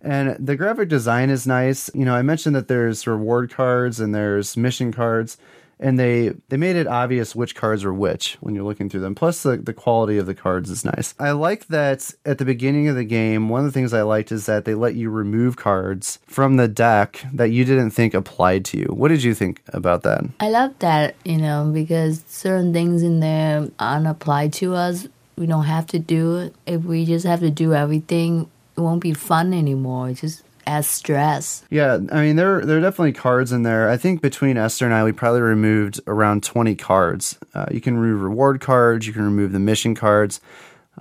And 0.00 0.36
the 0.44 0.56
graphic 0.56 0.88
design 0.88 1.28
is 1.28 1.46
nice. 1.46 1.90
You 1.92 2.04
know, 2.04 2.14
I 2.14 2.22
mentioned 2.22 2.54
that 2.54 2.68
there's 2.68 3.06
reward 3.06 3.50
cards 3.50 3.98
and 3.98 4.14
there's 4.14 4.56
mission 4.56 4.92
cards 4.92 5.38
and 5.80 5.98
they 5.98 6.34
they 6.48 6.56
made 6.56 6.76
it 6.76 6.86
obvious 6.86 7.34
which 7.34 7.54
cards 7.54 7.84
are 7.84 7.92
which 7.92 8.36
when 8.40 8.54
you're 8.54 8.64
looking 8.64 8.88
through 8.88 9.00
them. 9.00 9.14
Plus 9.14 9.42
the, 9.42 9.56
the 9.56 9.72
quality 9.72 10.18
of 10.18 10.26
the 10.26 10.34
cards 10.34 10.70
is 10.70 10.84
nice. 10.84 11.14
I 11.18 11.30
like 11.32 11.66
that 11.68 12.12
at 12.24 12.38
the 12.38 12.44
beginning 12.44 12.88
of 12.88 12.96
the 12.96 13.04
game, 13.04 13.48
one 13.48 13.60
of 13.60 13.66
the 13.66 13.72
things 13.72 13.92
I 13.92 14.02
liked 14.02 14.32
is 14.32 14.46
that 14.46 14.64
they 14.64 14.74
let 14.74 14.94
you 14.94 15.10
remove 15.10 15.56
cards 15.56 16.18
from 16.26 16.56
the 16.56 16.68
deck 16.68 17.24
that 17.32 17.50
you 17.50 17.64
didn't 17.64 17.90
think 17.90 18.14
applied 18.14 18.64
to 18.66 18.78
you. 18.78 18.86
What 18.86 19.08
did 19.08 19.22
you 19.22 19.34
think 19.34 19.62
about 19.68 20.02
that? 20.02 20.24
I 20.40 20.48
love 20.50 20.78
that, 20.80 21.14
you 21.24 21.38
know, 21.38 21.70
because 21.72 22.24
certain 22.28 22.72
things 22.72 23.02
in 23.02 23.20
there 23.20 23.68
aren't 23.78 24.06
applied 24.06 24.52
to 24.54 24.74
us. 24.74 25.06
We 25.36 25.46
don't 25.46 25.64
have 25.64 25.86
to 25.88 25.98
do 25.98 26.38
it. 26.38 26.54
If 26.66 26.82
we 26.82 27.04
just 27.04 27.24
have 27.24 27.40
to 27.40 27.50
do 27.50 27.72
everything, 27.72 28.50
it 28.76 28.80
won't 28.80 29.02
be 29.02 29.12
fun 29.12 29.54
anymore. 29.54 30.10
It 30.10 30.14
just 30.14 30.42
adds 30.68 30.86
stress. 30.86 31.64
Yeah, 31.70 31.98
I 32.12 32.20
mean 32.20 32.36
there 32.36 32.64
there 32.64 32.78
are 32.78 32.80
definitely 32.80 33.12
cards 33.12 33.52
in 33.52 33.62
there. 33.62 33.88
I 33.88 33.96
think 33.96 34.20
between 34.20 34.56
Esther 34.56 34.84
and 34.84 34.94
I, 34.94 35.02
we 35.02 35.12
probably 35.12 35.40
removed 35.40 36.00
around 36.06 36.44
twenty 36.44 36.74
cards. 36.74 37.38
Uh, 37.54 37.66
you 37.70 37.80
can 37.80 37.96
remove 37.96 38.22
reward 38.22 38.60
cards. 38.60 39.06
You 39.06 39.12
can 39.12 39.22
remove 39.22 39.52
the 39.52 39.58
mission 39.58 39.94
cards. 39.94 40.40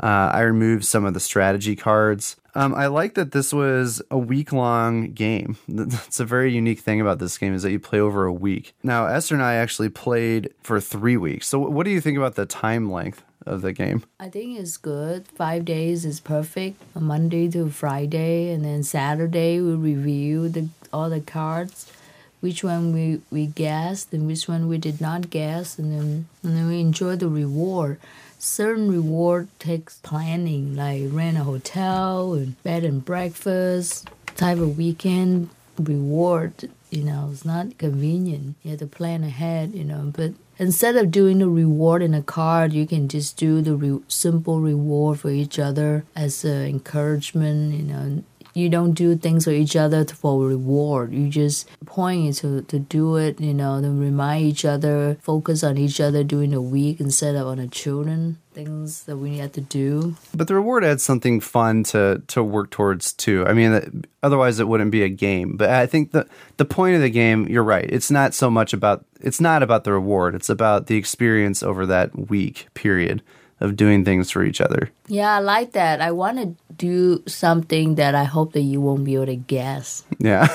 Uh, 0.02 0.30
I 0.34 0.42
removed 0.42 0.86
some 0.86 1.06
of 1.06 1.14
the 1.14 1.20
strategy 1.20 1.76
cards. 1.76 2.38
Um, 2.58 2.74
I 2.74 2.88
like 2.88 3.14
that 3.14 3.34
this 3.34 3.54
was 3.54 4.02
a 4.10 4.18
week 4.18 4.52
long 4.52 5.12
game. 5.12 5.58
That's 5.68 6.20
a 6.20 6.26
very 6.26 6.52
unique 6.52 6.80
thing 6.80 7.00
about 7.00 7.20
this 7.20 7.38
game 7.38 7.54
is 7.54 7.62
that 7.62 7.72
you 7.72 7.80
play 7.80 8.00
over 8.00 8.26
a 8.26 8.34
week. 8.34 8.74
Now 8.82 9.06
Esther 9.06 9.36
and 9.36 9.44
I 9.44 9.54
actually 9.54 9.90
played 9.90 10.52
for 10.64 10.82
three 10.82 11.18
weeks. 11.18 11.48
So 11.48 11.60
what 11.60 11.84
do 11.84 11.92
you 11.92 12.02
think 12.02 12.18
about 12.18 12.34
the 12.36 12.48
time 12.48 12.92
length? 12.92 13.24
of 13.46 13.62
the 13.62 13.72
game? 13.72 14.04
I 14.20 14.28
think 14.28 14.60
it's 14.60 14.76
good. 14.76 15.26
Five 15.26 15.64
days 15.64 16.04
is 16.04 16.20
perfect. 16.20 16.84
Monday 16.94 17.50
to 17.52 17.70
Friday, 17.70 18.52
and 18.52 18.66
then 18.66 18.84
Saturday 18.84 19.62
we 19.62 19.74
review 19.74 20.50
the 20.50 20.68
all 20.92 21.10
the 21.10 21.22
cards, 21.22 21.90
which 22.39 22.63
one 22.63 22.94
we 22.94 23.22
we 23.32 23.48
guessed 23.48 24.13
and 24.13 24.27
which 24.27 24.48
one 24.48 24.67
we 24.67 24.77
did 24.77 25.01
not 25.01 25.29
guess, 25.29 25.77
and 25.79 25.91
then 25.91 26.27
and 26.44 26.56
then 26.56 26.67
we 26.67 26.79
enjoy 26.79 27.15
the 27.15 27.29
reward. 27.29 28.00
Certain 28.39 28.89
reward 28.89 29.48
takes 29.58 29.98
planning, 30.00 30.75
like 30.75 31.03
rent 31.10 31.38
a 31.38 31.44
hotel 31.44 32.34
and 32.34 32.62
bed 32.63 32.84
and 32.84 33.03
breakfast 33.03 34.10
type 34.36 34.60
of 34.60 34.77
weekend 34.77 35.50
reward. 35.79 36.70
You 36.91 37.03
know, 37.03 37.29
it's 37.32 37.44
not 37.44 37.77
convenient. 37.77 38.56
You 38.63 38.72
have 38.72 38.79
to 38.79 38.88
plan 38.88 39.24
ahead. 39.24 39.74
You 39.74 39.84
know, 39.84 40.13
but 40.15 40.34
instead 40.60 40.96
of 40.96 41.12
doing 41.12 41.39
the 41.39 41.50
reward 41.50 42.01
in 42.03 42.13
a 42.13 42.22
card, 42.22 42.74
you 42.74 42.86
can 42.86 43.08
just 43.08 43.38
do 43.38 43.62
the 43.62 43.75
re- 43.75 44.03
simple 44.08 44.62
reward 44.62 45.20
for 45.20 45.29
each 45.29 45.58
other 45.60 46.06
as 46.15 46.46
an 46.46 46.67
encouragement. 46.67 47.74
You 47.74 47.84
know, 47.84 48.24
you 48.58 48.70
don't 48.70 48.94
do 48.94 49.16
things 49.16 49.46
for 49.46 49.52
each 49.52 49.76
other 49.76 50.04
for 50.06 50.46
reward. 50.46 51.14
You 51.14 51.30
just 51.30 51.68
point 51.86 52.36
to 52.38 52.62
to 52.64 52.80
do 52.80 53.16
it, 53.18 53.40
you 53.40 53.54
know, 53.54 53.82
to 53.82 53.90
remind 53.90 54.46
each 54.46 54.66
other, 54.66 55.18
focus 55.22 55.64
on 55.64 55.78
each 55.78 56.02
other 56.02 56.24
during 56.24 56.52
the 56.52 56.62
week 56.62 57.00
instead 57.00 57.36
of 57.36 57.48
on 57.48 57.58
the 57.58 57.68
children 57.68 58.38
things 58.58 59.04
that 59.04 59.18
we 59.18 59.38
have 59.38 59.52
to 59.52 59.62
do. 59.62 60.16
But 60.34 60.48
the 60.48 60.56
reward 60.56 60.84
adds 60.84 61.04
something 61.04 61.40
fun 61.40 61.84
to 61.86 62.24
to 62.28 62.44
work 62.44 62.72
towards 62.72 63.14
too. 63.14 63.46
I 63.46 63.54
mean, 63.54 64.04
otherwise 64.24 64.60
it 64.60 64.68
wouldn't 64.68 64.92
be 64.92 65.04
a 65.04 65.10
game. 65.10 65.58
But 65.58 65.70
I 65.70 65.86
think 65.86 66.12
the 66.12 66.28
the 66.58 66.66
point 66.66 66.96
of 66.96 67.02
the 67.02 67.12
game, 67.12 67.48
you're 67.48 67.64
right. 67.64 67.88
It's 67.88 68.10
not 68.10 68.34
so 68.34 68.50
much 68.50 68.74
about 68.74 69.06
it's 69.22 69.40
not 69.40 69.62
about 69.62 69.84
the 69.84 69.94
reward. 69.94 70.34
It's 70.34 70.50
about 70.50 70.88
the 70.88 70.98
experience 70.98 71.62
over 71.62 71.86
that 71.86 72.30
week 72.30 72.68
period 72.74 73.22
of 73.60 73.76
doing 73.76 74.06
things 74.06 74.30
for 74.30 74.44
each 74.44 74.62
other. 74.62 74.92
Yeah, 75.08 75.36
I 75.36 75.40
like 75.40 75.72
that. 75.74 76.02
I 76.02 76.12
want 76.12 76.38
to 76.38 76.74
do 76.76 77.24
something 77.28 77.96
that 77.96 78.16
I 78.16 78.24
hope 78.24 78.54
that 78.54 78.62
you 78.62 78.82
won't 78.82 79.04
be 79.04 79.16
able 79.16 79.26
to 79.28 79.36
guess. 79.36 80.04
Yeah. 80.20 80.48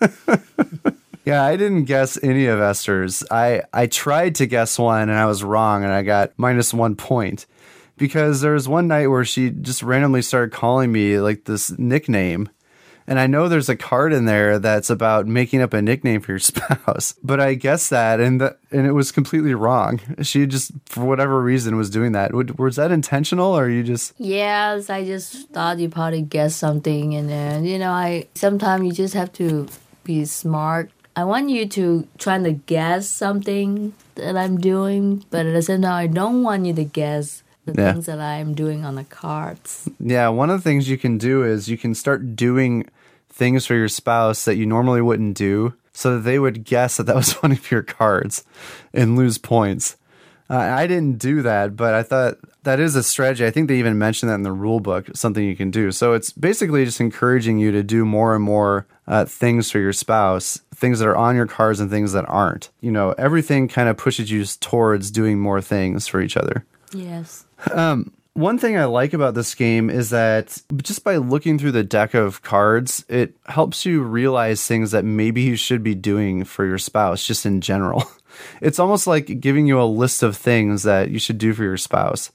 yeah, 1.24 1.44
I 1.44 1.56
didn't 1.56 1.84
guess 1.84 2.18
any 2.22 2.46
of 2.46 2.60
Esther's. 2.60 3.22
I, 3.30 3.62
I 3.72 3.86
tried 3.86 4.34
to 4.36 4.46
guess 4.46 4.78
one 4.78 5.08
and 5.08 5.18
I 5.18 5.26
was 5.26 5.44
wrong 5.44 5.84
and 5.84 5.92
I 5.92 6.02
got 6.02 6.32
minus 6.36 6.74
one 6.74 6.96
point. 6.96 7.46
Because 7.96 8.40
there 8.40 8.52
was 8.52 8.68
one 8.68 8.86
night 8.86 9.08
where 9.08 9.24
she 9.24 9.50
just 9.50 9.82
randomly 9.82 10.22
started 10.22 10.52
calling 10.52 10.92
me 10.92 11.18
like 11.18 11.46
this 11.46 11.76
nickname 11.78 12.48
and 13.08 13.18
I 13.18 13.26
know 13.26 13.48
there's 13.48 13.70
a 13.70 13.76
card 13.76 14.12
in 14.12 14.26
there 14.26 14.58
that's 14.58 14.90
about 14.90 15.26
making 15.26 15.62
up 15.62 15.72
a 15.72 15.80
nickname 15.80 16.20
for 16.20 16.32
your 16.32 16.38
spouse, 16.38 17.14
but 17.24 17.40
I 17.40 17.54
guessed 17.54 17.88
that 17.88 18.20
and 18.20 18.38
that, 18.40 18.58
and 18.70 18.86
it 18.86 18.92
was 18.92 19.10
completely 19.10 19.54
wrong. 19.54 20.00
She 20.22 20.46
just, 20.46 20.72
for 20.84 21.04
whatever 21.04 21.42
reason, 21.42 21.76
was 21.76 21.88
doing 21.88 22.12
that. 22.12 22.34
Was 22.34 22.76
that 22.76 22.92
intentional 22.92 23.58
or 23.58 23.68
you 23.70 23.82
just? 23.82 24.12
Yes, 24.18 24.90
I 24.90 25.04
just 25.04 25.48
thought 25.48 25.78
you 25.78 25.88
probably 25.88 26.20
guessed 26.20 26.58
something, 26.58 27.14
and 27.14 27.30
then 27.30 27.64
you 27.64 27.78
know, 27.78 27.90
I 27.90 28.28
sometimes 28.34 28.84
you 28.84 28.92
just 28.92 29.14
have 29.14 29.32
to 29.34 29.66
be 30.04 30.26
smart. 30.26 30.90
I 31.16 31.24
want 31.24 31.48
you 31.48 31.66
to 31.66 32.06
try 32.18 32.38
to 32.38 32.52
guess 32.52 33.08
something 33.08 33.94
that 34.16 34.36
I'm 34.36 34.58
doing, 34.58 35.24
but 35.30 35.46
at 35.46 35.52
the 35.52 35.62
same 35.62 35.82
time, 35.82 35.94
I 35.94 36.06
don't 36.06 36.42
want 36.42 36.66
you 36.66 36.74
to 36.74 36.84
guess 36.84 37.42
the 37.64 37.80
yeah. 37.80 37.92
things 37.92 38.06
that 38.06 38.20
I'm 38.20 38.54
doing 38.54 38.84
on 38.84 38.94
the 38.94 39.04
cards. 39.04 39.88
Yeah, 39.98 40.28
one 40.28 40.50
of 40.50 40.58
the 40.58 40.62
things 40.62 40.88
you 40.88 40.98
can 40.98 41.18
do 41.18 41.42
is 41.42 41.68
you 41.68 41.78
can 41.78 41.94
start 41.94 42.36
doing 42.36 42.86
things 43.38 43.64
for 43.64 43.76
your 43.76 43.88
spouse 43.88 44.44
that 44.44 44.56
you 44.56 44.66
normally 44.66 45.00
wouldn't 45.00 45.36
do 45.36 45.72
so 45.92 46.16
that 46.16 46.22
they 46.22 46.40
would 46.40 46.64
guess 46.64 46.96
that 46.96 47.04
that 47.04 47.16
was 47.16 47.32
one 47.42 47.52
of 47.52 47.70
your 47.70 47.82
cards 47.82 48.44
and 48.92 49.16
lose 49.16 49.38
points. 49.38 49.96
Uh, 50.50 50.56
I 50.56 50.86
didn't 50.86 51.18
do 51.18 51.42
that, 51.42 51.76
but 51.76 51.94
I 51.94 52.02
thought 52.02 52.38
that 52.64 52.80
is 52.80 52.96
a 52.96 53.02
strategy. 53.02 53.46
I 53.46 53.50
think 53.50 53.68
they 53.68 53.78
even 53.78 53.98
mentioned 53.98 54.30
that 54.30 54.36
in 54.36 54.42
the 54.42 54.52
rule 54.52 54.80
book, 54.80 55.08
something 55.14 55.44
you 55.44 55.54
can 55.54 55.70
do. 55.70 55.92
So 55.92 56.14
it's 56.14 56.32
basically 56.32 56.84
just 56.84 57.00
encouraging 57.00 57.58
you 57.58 57.70
to 57.70 57.82
do 57.82 58.04
more 58.04 58.34
and 58.34 58.42
more 58.42 58.86
uh, 59.06 59.26
things 59.26 59.70
for 59.70 59.78
your 59.78 59.92
spouse, 59.92 60.58
things 60.74 60.98
that 60.98 61.08
are 61.08 61.16
on 61.16 61.36
your 61.36 61.46
cards 61.46 61.80
and 61.80 61.90
things 61.90 62.12
that 62.12 62.24
aren't. 62.28 62.70
You 62.80 62.90
know, 62.90 63.12
everything 63.18 63.68
kind 63.68 63.88
of 63.88 63.98
pushes 63.98 64.30
you 64.30 64.44
towards 64.46 65.10
doing 65.10 65.38
more 65.38 65.60
things 65.60 66.08
for 66.08 66.20
each 66.20 66.36
other. 66.36 66.64
Yes. 66.92 67.44
Um, 67.70 68.12
one 68.38 68.56
thing 68.56 68.78
I 68.78 68.84
like 68.84 69.14
about 69.14 69.34
this 69.34 69.56
game 69.56 69.90
is 69.90 70.10
that 70.10 70.62
just 70.76 71.02
by 71.02 71.16
looking 71.16 71.58
through 71.58 71.72
the 71.72 71.82
deck 71.82 72.14
of 72.14 72.40
cards, 72.42 73.04
it 73.08 73.34
helps 73.46 73.84
you 73.84 74.00
realize 74.00 74.64
things 74.64 74.92
that 74.92 75.04
maybe 75.04 75.42
you 75.42 75.56
should 75.56 75.82
be 75.82 75.96
doing 75.96 76.44
for 76.44 76.64
your 76.64 76.78
spouse, 76.78 77.26
just 77.26 77.44
in 77.44 77.60
general. 77.60 78.04
It's 78.60 78.78
almost 78.78 79.08
like 79.08 79.40
giving 79.40 79.66
you 79.66 79.80
a 79.80 79.82
list 79.82 80.22
of 80.22 80.36
things 80.36 80.84
that 80.84 81.10
you 81.10 81.18
should 81.18 81.38
do 81.38 81.52
for 81.54 81.64
your 81.64 81.76
spouse. 81.76 82.30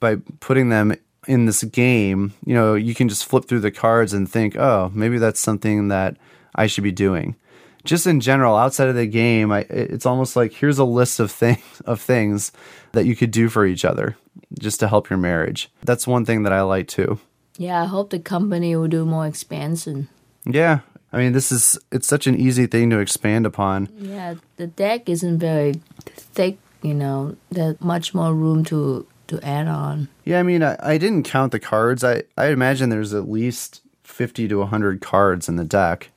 By 0.00 0.16
putting 0.38 0.68
them 0.68 0.94
in 1.26 1.46
this 1.46 1.64
game, 1.64 2.34
you 2.44 2.52
know, 2.52 2.74
you 2.74 2.94
can 2.94 3.08
just 3.08 3.24
flip 3.24 3.46
through 3.46 3.60
the 3.60 3.70
cards 3.70 4.12
and 4.12 4.30
think, 4.30 4.54
oh, 4.54 4.90
maybe 4.92 5.16
that's 5.16 5.40
something 5.40 5.88
that 5.88 6.18
I 6.54 6.66
should 6.66 6.84
be 6.84 6.92
doing. 6.92 7.36
Just 7.84 8.06
in 8.06 8.20
general, 8.20 8.54
outside 8.54 8.88
of 8.88 8.96
the 8.96 9.06
game, 9.06 9.50
I, 9.50 9.60
it's 9.70 10.04
almost 10.04 10.36
like 10.36 10.52
here's 10.52 10.78
a 10.78 10.84
list 10.84 11.20
of 11.20 11.30
things 11.30 11.80
of 11.86 12.02
things 12.02 12.52
that 12.92 13.06
you 13.06 13.16
could 13.16 13.30
do 13.30 13.48
for 13.48 13.64
each 13.64 13.86
other 13.86 14.14
just 14.58 14.80
to 14.80 14.88
help 14.88 15.10
your 15.10 15.18
marriage. 15.18 15.70
That's 15.82 16.06
one 16.06 16.24
thing 16.24 16.42
that 16.44 16.52
I 16.52 16.62
like 16.62 16.88
too. 16.88 17.18
Yeah, 17.58 17.82
I 17.82 17.86
hope 17.86 18.10
the 18.10 18.18
company 18.18 18.76
will 18.76 18.88
do 18.88 19.04
more 19.04 19.26
expansion. 19.26 20.08
Yeah. 20.44 20.80
I 21.12 21.18
mean, 21.18 21.32
this 21.32 21.50
is 21.50 21.78
it's 21.90 22.06
such 22.06 22.26
an 22.26 22.36
easy 22.36 22.66
thing 22.66 22.90
to 22.90 22.98
expand 22.98 23.46
upon. 23.46 23.88
Yeah, 23.96 24.34
the 24.56 24.66
deck 24.66 25.08
isn't 25.08 25.38
very 25.38 25.80
thick, 26.04 26.58
you 26.82 26.94
know. 26.94 27.36
There's 27.50 27.80
much 27.80 28.12
more 28.14 28.34
room 28.34 28.64
to 28.66 29.06
to 29.28 29.40
add 29.42 29.68
on. 29.68 30.08
Yeah, 30.24 30.40
I 30.40 30.42
mean, 30.42 30.62
I, 30.62 30.76
I 30.80 30.98
didn't 30.98 31.22
count 31.22 31.52
the 31.52 31.60
cards. 31.60 32.04
I 32.04 32.24
I 32.36 32.48
imagine 32.48 32.90
there's 32.90 33.14
at 33.14 33.30
least 33.30 33.80
50 34.04 34.48
to 34.48 34.58
100 34.58 35.00
cards 35.00 35.48
in 35.48 35.56
the 35.56 35.64
deck. 35.64 36.10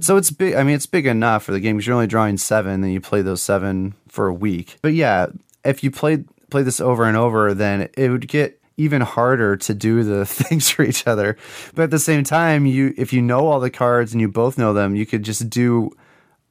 So 0.00 0.16
it's 0.16 0.30
big. 0.30 0.54
I 0.54 0.62
mean, 0.64 0.74
it's 0.74 0.86
big 0.86 1.06
enough 1.06 1.44
for 1.44 1.52
the 1.52 1.60
game 1.60 1.76
because 1.76 1.86
you're 1.86 1.94
only 1.94 2.08
drawing 2.08 2.36
seven, 2.36 2.82
and 2.82 2.92
you 2.92 3.00
play 3.00 3.22
those 3.22 3.42
seven 3.42 3.94
for 4.08 4.26
a 4.26 4.34
week. 4.34 4.76
But 4.82 4.94
yeah, 4.94 5.28
if 5.64 5.84
you 5.84 5.90
played 5.90 6.26
play 6.54 6.62
this 6.62 6.80
over 6.80 7.02
and 7.02 7.16
over, 7.16 7.52
then 7.52 7.88
it 7.96 8.10
would 8.10 8.28
get 8.28 8.60
even 8.76 9.00
harder 9.00 9.56
to 9.56 9.74
do 9.74 10.04
the 10.04 10.24
things 10.40 10.70
for 10.70 10.84
each 10.84 11.04
other. 11.04 11.36
But 11.74 11.84
at 11.84 11.90
the 11.90 11.98
same 11.98 12.22
time, 12.22 12.64
you 12.64 12.94
if 12.96 13.12
you 13.12 13.22
know 13.22 13.48
all 13.48 13.58
the 13.58 13.70
cards 13.70 14.12
and 14.12 14.20
you 14.20 14.28
both 14.28 14.56
know 14.56 14.72
them, 14.72 14.94
you 14.94 15.04
could 15.04 15.24
just 15.24 15.50
do 15.50 15.90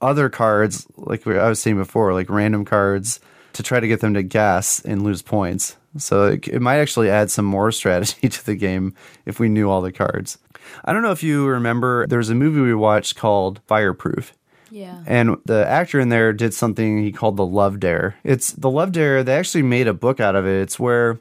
other 0.02 0.28
cards 0.28 0.86
like 0.98 1.26
I 1.26 1.48
was 1.48 1.62
saying 1.62 1.78
before, 1.78 2.14
like 2.14 2.30
random 2.30 2.66
cards 2.66 3.22
to 3.54 3.64
try 3.64 3.80
to 3.80 3.88
get 3.88 4.02
them 4.02 4.14
to 4.16 4.24
guess 4.24 4.82
and 4.82 5.04
lose 5.04 5.22
points. 5.22 5.78
So 5.98 6.26
it, 6.26 6.50
it 6.50 6.60
might 6.60 6.80
actually 6.80 7.10
add 7.10 7.32
some 7.32 7.46
more 7.46 7.72
strategy 7.82 8.28
to 8.28 8.46
the 8.46 8.56
game 8.56 8.94
if 9.26 9.40
we 9.40 9.48
knew 9.48 9.70
all 9.70 9.82
the 9.82 9.94
cards. 9.94 10.38
I 10.84 10.92
don't 10.92 11.04
know 11.04 11.12
if 11.12 11.24
you 11.24 11.48
remember, 11.48 12.08
there 12.08 12.18
was 12.18 12.30
a 12.30 12.36
movie 12.36 12.60
we 12.60 12.76
watched 12.76 13.16
called 13.16 13.62
Fireproof. 13.68 14.34
Yeah. 14.74 15.04
And 15.06 15.38
the 15.46 15.68
actor 15.68 16.00
in 16.00 16.10
there 16.10 16.34
did 16.34 16.52
something 16.52 17.04
he 17.04 17.12
called 17.12 17.38
the 17.38 17.46
Love 17.46 17.80
Dare. 17.80 18.16
It's 18.24 18.52
the 18.54 18.72
Love 18.72 18.92
Dare, 18.92 19.24
they 19.24 19.36
actually 19.36 19.62
made 19.62 19.88
a 19.88 19.94
book 19.94 20.20
out 20.20 20.36
of 20.36 20.48
it. 20.48 20.62
It's 20.62 20.80
where 20.80 21.20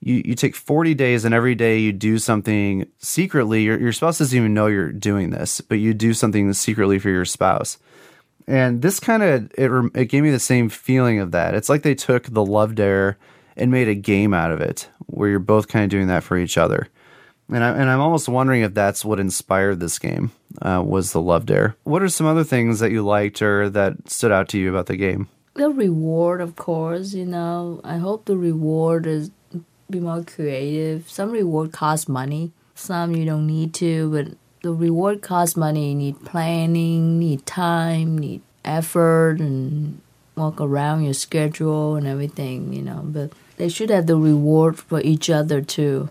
you, 0.00 0.22
you 0.24 0.34
take 0.34 0.56
40 0.56 0.94
days 0.94 1.26
and 1.26 1.34
every 1.34 1.54
day 1.54 1.78
you 1.78 1.92
do 1.92 2.16
something 2.16 2.86
secretly. 2.96 3.64
Your, 3.64 3.78
your 3.78 3.92
spouse 3.92 4.16
doesn't 4.16 4.36
even 4.36 4.54
know 4.54 4.66
you're 4.66 4.92
doing 4.92 5.28
this, 5.28 5.60
but 5.60 5.74
you 5.74 5.92
do 5.92 6.14
something 6.14 6.50
secretly 6.54 6.98
for 6.98 7.10
your 7.10 7.26
spouse. 7.26 7.76
And 8.46 8.80
this 8.80 8.98
kind 8.98 9.22
of 9.22 9.52
it, 9.58 9.70
it 9.94 10.06
gave 10.06 10.22
me 10.22 10.30
the 10.30 10.38
same 10.38 10.70
feeling 10.70 11.18
of 11.18 11.32
that. 11.32 11.54
It's 11.54 11.68
like 11.68 11.82
they 11.82 11.94
took 11.94 12.24
the 12.24 12.44
Love 12.44 12.74
Dare 12.76 13.18
and 13.58 13.70
made 13.70 13.88
a 13.88 13.94
game 13.94 14.32
out 14.32 14.52
of 14.52 14.62
it 14.62 14.88
where 15.04 15.28
you're 15.28 15.38
both 15.38 15.68
kind 15.68 15.84
of 15.84 15.90
doing 15.90 16.06
that 16.06 16.22
for 16.22 16.38
each 16.38 16.56
other. 16.56 16.88
And, 17.48 17.62
I, 17.62 17.70
and 17.70 17.88
I'm 17.88 18.00
almost 18.00 18.28
wondering 18.28 18.62
if 18.62 18.74
that's 18.74 19.04
what 19.04 19.20
inspired 19.20 19.78
this 19.78 19.98
game 19.98 20.32
uh, 20.60 20.82
was 20.84 21.12
the 21.12 21.22
Love 21.22 21.46
Dare. 21.46 21.76
What 21.84 22.02
are 22.02 22.08
some 22.08 22.26
other 22.26 22.44
things 22.44 22.80
that 22.80 22.90
you 22.90 23.04
liked 23.04 23.40
or 23.40 23.70
that 23.70 24.10
stood 24.10 24.32
out 24.32 24.48
to 24.48 24.58
you 24.58 24.70
about 24.70 24.86
the 24.86 24.96
game? 24.96 25.28
The 25.54 25.70
reward, 25.70 26.40
of 26.40 26.56
course. 26.56 27.14
You 27.14 27.24
know, 27.24 27.80
I 27.84 27.98
hope 27.98 28.24
the 28.24 28.36
reward 28.36 29.06
is 29.06 29.30
be 29.88 30.00
more 30.00 30.24
creative. 30.24 31.08
Some 31.08 31.30
reward 31.30 31.72
costs 31.72 32.08
money. 32.08 32.52
Some 32.74 33.14
you 33.14 33.24
don't 33.24 33.46
need 33.46 33.72
to, 33.74 34.10
but 34.10 34.36
the 34.62 34.72
reward 34.72 35.22
costs 35.22 35.56
money. 35.56 35.90
You 35.90 35.94
need 35.94 36.24
planning, 36.24 37.18
need 37.20 37.46
time, 37.46 38.18
need 38.18 38.42
effort, 38.64 39.38
and 39.38 40.00
walk 40.34 40.60
around 40.60 41.04
your 41.04 41.14
schedule 41.14 41.94
and 41.94 42.06
everything. 42.06 42.72
You 42.72 42.82
know, 42.82 43.02
but 43.04 43.32
they 43.56 43.68
should 43.68 43.90
have 43.90 44.08
the 44.08 44.16
reward 44.16 44.78
for 44.78 45.00
each 45.00 45.30
other 45.30 45.62
too 45.62 46.10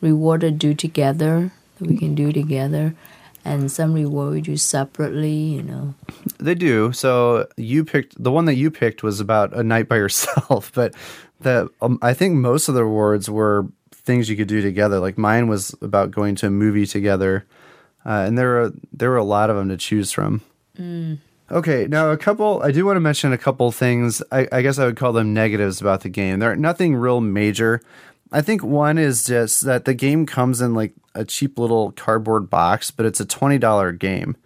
reward 0.00 0.40
to 0.42 0.50
do 0.50 0.74
together 0.74 1.50
that 1.78 1.88
we 1.88 1.96
can 1.96 2.14
do 2.14 2.32
together 2.32 2.94
and 3.44 3.70
some 3.70 3.92
reward 3.92 4.32
we 4.32 4.40
do 4.40 4.56
separately 4.56 5.32
you 5.32 5.62
know 5.62 5.94
they 6.38 6.54
do 6.54 6.92
so 6.92 7.46
you 7.56 7.84
picked 7.84 8.22
the 8.22 8.30
one 8.30 8.44
that 8.44 8.54
you 8.54 8.70
picked 8.70 9.02
was 9.02 9.20
about 9.20 9.54
a 9.54 9.62
night 9.62 9.88
by 9.88 9.96
yourself 10.04 10.72
but 10.74 10.94
the 11.40 11.68
um, 11.80 11.98
i 12.02 12.12
think 12.12 12.34
most 12.34 12.68
of 12.68 12.74
the 12.74 12.84
rewards 12.84 13.30
were 13.30 13.66
things 13.92 14.28
you 14.28 14.36
could 14.36 14.48
do 14.48 14.62
together 14.62 14.98
like 14.98 15.18
mine 15.18 15.48
was 15.48 15.74
about 15.82 16.10
going 16.10 16.34
to 16.34 16.46
a 16.46 16.50
movie 16.50 16.86
together 16.86 17.46
uh, 18.06 18.24
and 18.26 18.38
there 18.38 18.48
were 18.48 18.72
there 18.92 19.10
were 19.10 19.16
a 19.16 19.24
lot 19.24 19.50
of 19.50 19.56
them 19.56 19.68
to 19.68 19.76
choose 19.76 20.12
from 20.12 20.40
mm. 20.78 21.18
Okay, 21.50 21.86
now 21.88 22.10
a 22.10 22.18
couple. 22.18 22.60
I 22.62 22.72
do 22.72 22.84
want 22.84 22.96
to 22.96 23.00
mention 23.00 23.32
a 23.32 23.38
couple 23.38 23.72
things. 23.72 24.22
I, 24.30 24.46
I, 24.52 24.60
guess 24.60 24.78
I 24.78 24.84
would 24.84 24.96
call 24.96 25.14
them 25.14 25.32
negatives 25.32 25.80
about 25.80 26.02
the 26.02 26.10
game. 26.10 26.40
There 26.40 26.52
are 26.52 26.56
nothing 26.56 26.94
real 26.94 27.22
major. 27.22 27.80
I 28.32 28.42
think 28.42 28.62
one 28.62 28.98
is 28.98 29.24
just 29.24 29.62
that 29.62 29.84
the 29.84 29.94
game 29.94 30.26
comes 30.26 30.60
in 30.60 30.74
like 30.74 30.92
a 31.14 31.24
cheap 31.24 31.58
little 31.58 31.92
cardboard 31.92 32.50
box, 32.50 32.90
but 32.90 33.06
it's 33.06 33.20
a 33.20 33.26
$20 33.26 33.98
game. 33.98 34.36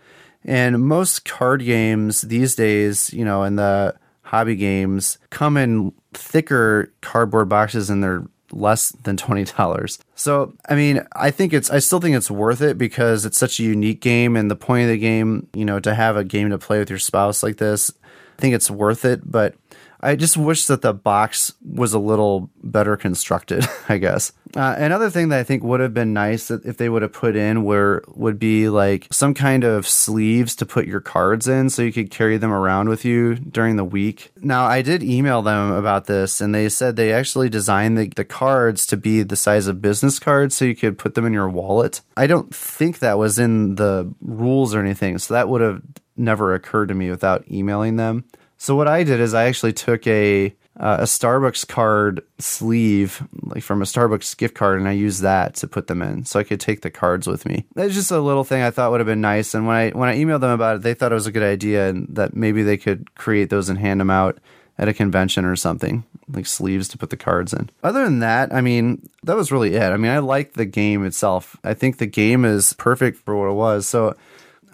And 0.44 0.84
most 0.84 1.24
card 1.24 1.64
games 1.64 2.22
these 2.22 2.54
days, 2.54 3.12
you 3.12 3.24
know, 3.24 3.44
in 3.44 3.56
the 3.56 3.94
hobby 4.22 4.56
games 4.56 5.18
come 5.30 5.56
in 5.56 5.92
thicker 6.14 6.92
cardboard 7.00 7.48
boxes 7.48 7.90
and 7.90 8.02
they're 8.02 8.24
less 8.50 8.90
than 8.90 9.16
$20. 9.16 9.98
So, 10.14 10.54
I 10.68 10.74
mean, 10.74 11.06
I 11.14 11.30
think 11.30 11.52
it's, 11.52 11.70
I 11.70 11.78
still 11.78 12.00
think 12.00 12.16
it's 12.16 12.30
worth 12.30 12.60
it 12.60 12.78
because 12.78 13.24
it's 13.24 13.38
such 13.38 13.58
a 13.58 13.62
unique 13.62 14.00
game. 14.00 14.36
And 14.36 14.50
the 14.50 14.56
point 14.56 14.84
of 14.84 14.90
the 14.90 14.98
game, 14.98 15.48
you 15.54 15.64
know, 15.64 15.80
to 15.80 15.94
have 15.94 16.16
a 16.16 16.24
game 16.24 16.50
to 16.50 16.58
play 16.58 16.78
with 16.78 16.90
your 16.90 16.98
spouse 16.98 17.42
like 17.42 17.56
this, 17.56 17.92
I 18.38 18.40
think 18.40 18.54
it's 18.54 18.70
worth 18.70 19.04
it. 19.04 19.30
But 19.30 19.54
I 20.02 20.16
just 20.16 20.36
wish 20.36 20.66
that 20.66 20.82
the 20.82 20.92
box 20.92 21.52
was 21.64 21.92
a 21.92 21.98
little 21.98 22.50
better 22.62 22.96
constructed, 22.96 23.64
I 23.88 23.98
guess. 23.98 24.32
Uh, 24.54 24.74
another 24.76 25.08
thing 25.08 25.30
that 25.30 25.38
I 25.38 25.44
think 25.44 25.62
would 25.62 25.80
have 25.80 25.94
been 25.94 26.12
nice 26.12 26.48
that 26.48 26.66
if 26.66 26.76
they 26.76 26.88
would 26.88 27.00
have 27.00 27.12
put 27.12 27.36
in 27.36 27.64
where 27.64 28.02
would 28.08 28.38
be 28.38 28.68
like 28.68 29.06
some 29.10 29.32
kind 29.32 29.64
of 29.64 29.86
sleeves 29.86 30.54
to 30.56 30.66
put 30.66 30.86
your 30.86 31.00
cards 31.00 31.48
in 31.48 31.70
so 31.70 31.80
you 31.80 31.92
could 31.92 32.10
carry 32.10 32.36
them 32.36 32.52
around 32.52 32.90
with 32.90 33.04
you 33.04 33.36
during 33.36 33.76
the 33.76 33.84
week. 33.84 34.30
Now, 34.42 34.66
I 34.66 34.82
did 34.82 35.02
email 35.02 35.40
them 35.40 35.72
about 35.72 36.04
this 36.04 36.40
and 36.40 36.54
they 36.54 36.68
said 36.68 36.96
they 36.96 37.12
actually 37.12 37.48
designed 37.48 37.96
the, 37.96 38.08
the 38.08 38.26
cards 38.26 38.84
to 38.86 38.96
be 38.98 39.22
the 39.22 39.36
size 39.36 39.68
of 39.68 39.80
business 39.80 40.18
cards 40.18 40.54
so 40.54 40.66
you 40.66 40.76
could 40.76 40.98
put 40.98 41.14
them 41.14 41.24
in 41.24 41.32
your 41.32 41.48
wallet. 41.48 42.02
I 42.16 42.26
don't 42.26 42.54
think 42.54 42.98
that 42.98 43.18
was 43.18 43.38
in 43.38 43.76
the 43.76 44.12
rules 44.20 44.74
or 44.74 44.80
anything, 44.80 45.16
so 45.18 45.32
that 45.32 45.48
would 45.48 45.62
have 45.62 45.80
never 46.16 46.54
occurred 46.54 46.88
to 46.88 46.94
me 46.94 47.08
without 47.08 47.50
emailing 47.50 47.96
them. 47.96 48.24
So 48.62 48.76
what 48.76 48.86
I 48.86 49.02
did 49.02 49.18
is 49.18 49.34
I 49.34 49.46
actually 49.46 49.72
took 49.72 50.06
a 50.06 50.54
uh, 50.78 50.98
a 51.00 51.02
Starbucks 51.02 51.66
card 51.66 52.22
sleeve, 52.38 53.26
like 53.42 53.64
from 53.64 53.82
a 53.82 53.84
Starbucks 53.84 54.36
gift 54.36 54.54
card, 54.54 54.78
and 54.78 54.88
I 54.88 54.92
used 54.92 55.20
that 55.22 55.56
to 55.56 55.66
put 55.66 55.88
them 55.88 56.00
in, 56.00 56.24
so 56.24 56.38
I 56.38 56.44
could 56.44 56.60
take 56.60 56.82
the 56.82 56.90
cards 56.90 57.26
with 57.26 57.44
me. 57.44 57.66
That's 57.74 57.92
just 57.92 58.12
a 58.12 58.20
little 58.20 58.44
thing 58.44 58.62
I 58.62 58.70
thought 58.70 58.92
would 58.92 59.00
have 59.00 59.06
been 59.08 59.20
nice. 59.20 59.52
And 59.54 59.66
when 59.66 59.74
I 59.74 59.90
when 59.90 60.08
I 60.08 60.16
emailed 60.16 60.42
them 60.42 60.52
about 60.52 60.76
it, 60.76 60.82
they 60.82 60.94
thought 60.94 61.10
it 61.10 61.16
was 61.16 61.26
a 61.26 61.32
good 61.32 61.42
idea, 61.42 61.88
and 61.88 62.06
that 62.14 62.36
maybe 62.36 62.62
they 62.62 62.76
could 62.76 63.12
create 63.16 63.50
those 63.50 63.68
and 63.68 63.80
hand 63.80 63.98
them 63.98 64.10
out 64.10 64.38
at 64.78 64.86
a 64.86 64.94
convention 64.94 65.44
or 65.44 65.56
something, 65.56 66.04
like 66.28 66.46
sleeves 66.46 66.86
to 66.88 66.98
put 66.98 67.10
the 67.10 67.16
cards 67.16 67.52
in. 67.52 67.68
Other 67.82 68.04
than 68.04 68.20
that, 68.20 68.54
I 68.54 68.60
mean, 68.60 69.08
that 69.24 69.36
was 69.36 69.50
really 69.50 69.74
it. 69.74 69.90
I 69.90 69.96
mean, 69.96 70.12
I 70.12 70.20
like 70.20 70.52
the 70.52 70.66
game 70.66 71.04
itself. 71.04 71.56
I 71.64 71.74
think 71.74 71.98
the 71.98 72.06
game 72.06 72.44
is 72.44 72.74
perfect 72.74 73.18
for 73.18 73.36
what 73.36 73.50
it 73.50 73.54
was. 73.54 73.88
So 73.88 74.14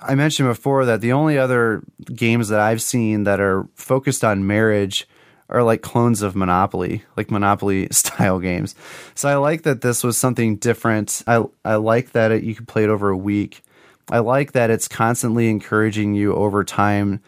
I 0.00 0.14
mentioned 0.14 0.48
before 0.48 0.84
that 0.84 1.00
the 1.00 1.12
only 1.12 1.38
other 1.38 1.82
games 2.04 2.48
that 2.48 2.60
I've 2.60 2.82
seen 2.82 3.24
that 3.24 3.40
are 3.40 3.68
focused 3.74 4.24
on 4.24 4.46
marriage 4.46 5.06
are 5.48 5.62
like 5.62 5.82
clones 5.82 6.22
of 6.22 6.36
Monopoly, 6.36 7.02
like 7.16 7.30
Monopoly 7.30 7.88
style 7.92 8.38
games. 8.38 8.74
So 9.14 9.28
I 9.28 9.36
like 9.36 9.62
that 9.62 9.80
this 9.80 10.04
was 10.04 10.18
something 10.18 10.56
different. 10.56 11.22
I 11.26 11.44
I 11.64 11.76
like 11.76 12.12
that 12.12 12.32
it, 12.32 12.42
you 12.44 12.54
could 12.54 12.68
play 12.68 12.84
it 12.84 12.90
over 12.90 13.08
a 13.08 13.16
week. 13.16 13.62
I 14.10 14.20
like 14.20 14.52
that 14.52 14.70
it's 14.70 14.88
constantly 14.88 15.50
encouraging 15.50 16.14
you 16.14 16.34
over 16.34 16.64
time 16.64 17.20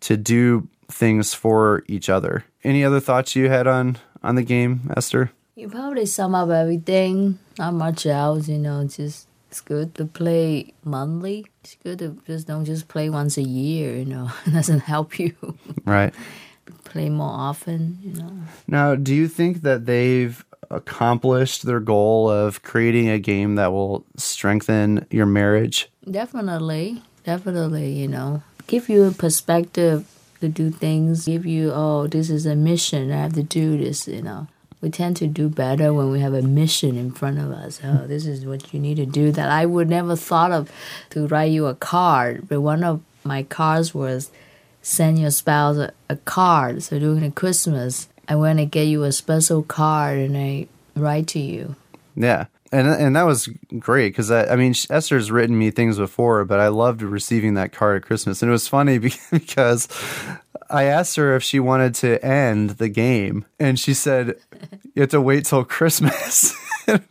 to 0.00 0.16
do 0.16 0.68
things 0.88 1.32
for 1.32 1.84
each 1.86 2.08
other. 2.08 2.44
Any 2.62 2.84
other 2.84 3.00
thoughts 3.00 3.36
you 3.36 3.48
had 3.48 3.66
on 3.66 3.98
on 4.22 4.34
the 4.34 4.42
game, 4.42 4.90
Esther? 4.96 5.30
You 5.54 5.68
probably 5.68 6.06
sum 6.06 6.34
up 6.34 6.50
everything. 6.50 7.38
Not 7.58 7.74
much 7.74 8.06
else, 8.06 8.48
you 8.48 8.58
know. 8.58 8.84
Just 8.86 9.28
it's 9.54 9.60
good 9.60 9.94
to 9.94 10.04
play 10.04 10.74
monthly. 10.82 11.46
It's 11.62 11.76
good 11.84 12.00
to 12.00 12.20
just 12.26 12.48
don't 12.48 12.64
just 12.64 12.88
play 12.88 13.08
once 13.08 13.38
a 13.38 13.42
year. 13.42 13.94
You 13.94 14.04
know, 14.04 14.30
it 14.46 14.50
doesn't 14.50 14.80
help 14.80 15.16
you. 15.16 15.36
Right. 15.84 16.12
play 16.84 17.08
more 17.08 17.30
often. 17.30 18.00
You 18.02 18.14
know. 18.14 18.32
Now, 18.66 18.96
do 18.96 19.14
you 19.14 19.28
think 19.28 19.62
that 19.62 19.86
they've 19.86 20.44
accomplished 20.72 21.62
their 21.62 21.78
goal 21.78 22.28
of 22.28 22.64
creating 22.64 23.08
a 23.08 23.20
game 23.20 23.54
that 23.54 23.70
will 23.70 24.04
strengthen 24.16 25.06
your 25.12 25.26
marriage? 25.26 25.88
Definitely, 26.10 27.00
definitely. 27.22 27.92
You 27.92 28.08
know, 28.08 28.42
give 28.66 28.88
you 28.88 29.04
a 29.04 29.12
perspective 29.12 30.04
to 30.40 30.48
do 30.48 30.72
things. 30.72 31.26
Give 31.26 31.46
you, 31.46 31.70
oh, 31.72 32.08
this 32.08 32.28
is 32.28 32.44
a 32.44 32.56
mission. 32.56 33.12
I 33.12 33.18
have 33.18 33.34
to 33.34 33.44
do 33.44 33.78
this. 33.78 34.08
You 34.08 34.22
know, 34.22 34.48
we 34.84 34.90
tend 34.90 35.16
to 35.16 35.26
do 35.26 35.48
better 35.48 35.94
when 35.94 36.10
we 36.10 36.20
have 36.20 36.34
a 36.34 36.42
mission 36.42 36.98
in 36.98 37.10
front 37.10 37.38
of 37.38 37.50
us. 37.50 37.80
Oh, 37.82 38.06
this 38.06 38.26
is 38.26 38.44
what 38.44 38.74
you 38.74 38.78
need 38.78 38.98
to 38.98 39.06
do. 39.06 39.32
That 39.32 39.48
I 39.48 39.64
would 39.64 39.88
never 39.88 40.14
thought 40.14 40.52
of 40.52 40.70
to 41.10 41.26
write 41.26 41.50
you 41.50 41.66
a 41.66 41.74
card, 41.74 42.46
but 42.50 42.60
one 42.60 42.84
of 42.84 43.00
my 43.24 43.44
cards 43.44 43.94
was 43.94 44.30
send 44.82 45.18
your 45.18 45.30
spouse 45.30 45.78
a, 45.78 45.90
a 46.10 46.16
card. 46.16 46.82
So 46.82 46.98
during 46.98 47.20
the 47.20 47.30
Christmas, 47.30 48.08
I 48.28 48.36
want 48.36 48.58
to 48.58 48.66
get 48.66 48.84
you 48.84 49.04
a 49.04 49.12
special 49.12 49.62
card 49.62 50.18
and 50.18 50.36
I 50.36 50.66
write 50.94 51.28
to 51.28 51.40
you. 51.40 51.76
Yeah. 52.14 52.46
And, 52.70 52.86
and 52.86 53.16
that 53.16 53.22
was 53.22 53.48
great 53.78 54.10
because 54.10 54.30
I, 54.30 54.46
I 54.48 54.56
mean 54.56 54.74
Esther's 54.90 55.30
written 55.30 55.58
me 55.58 55.70
things 55.70 55.96
before, 55.96 56.44
but 56.44 56.60
I 56.60 56.68
loved 56.68 57.00
receiving 57.00 57.54
that 57.54 57.72
card 57.72 58.02
at 58.02 58.06
Christmas, 58.06 58.42
and 58.42 58.50
it 58.50 58.52
was 58.52 58.68
funny 58.68 58.98
because 59.30 59.88
I 60.70 60.84
asked 60.84 61.16
her 61.16 61.34
if 61.36 61.42
she 61.42 61.60
wanted 61.60 61.94
to 61.96 62.24
end 62.24 62.70
the 62.70 62.88
game, 62.88 63.44
and 63.58 63.78
she 63.78 63.94
said 63.94 64.36
you 64.94 65.02
have 65.02 65.10
to 65.10 65.20
wait 65.20 65.44
till 65.44 65.64
Christmas, 65.64 66.54
and 66.86 67.02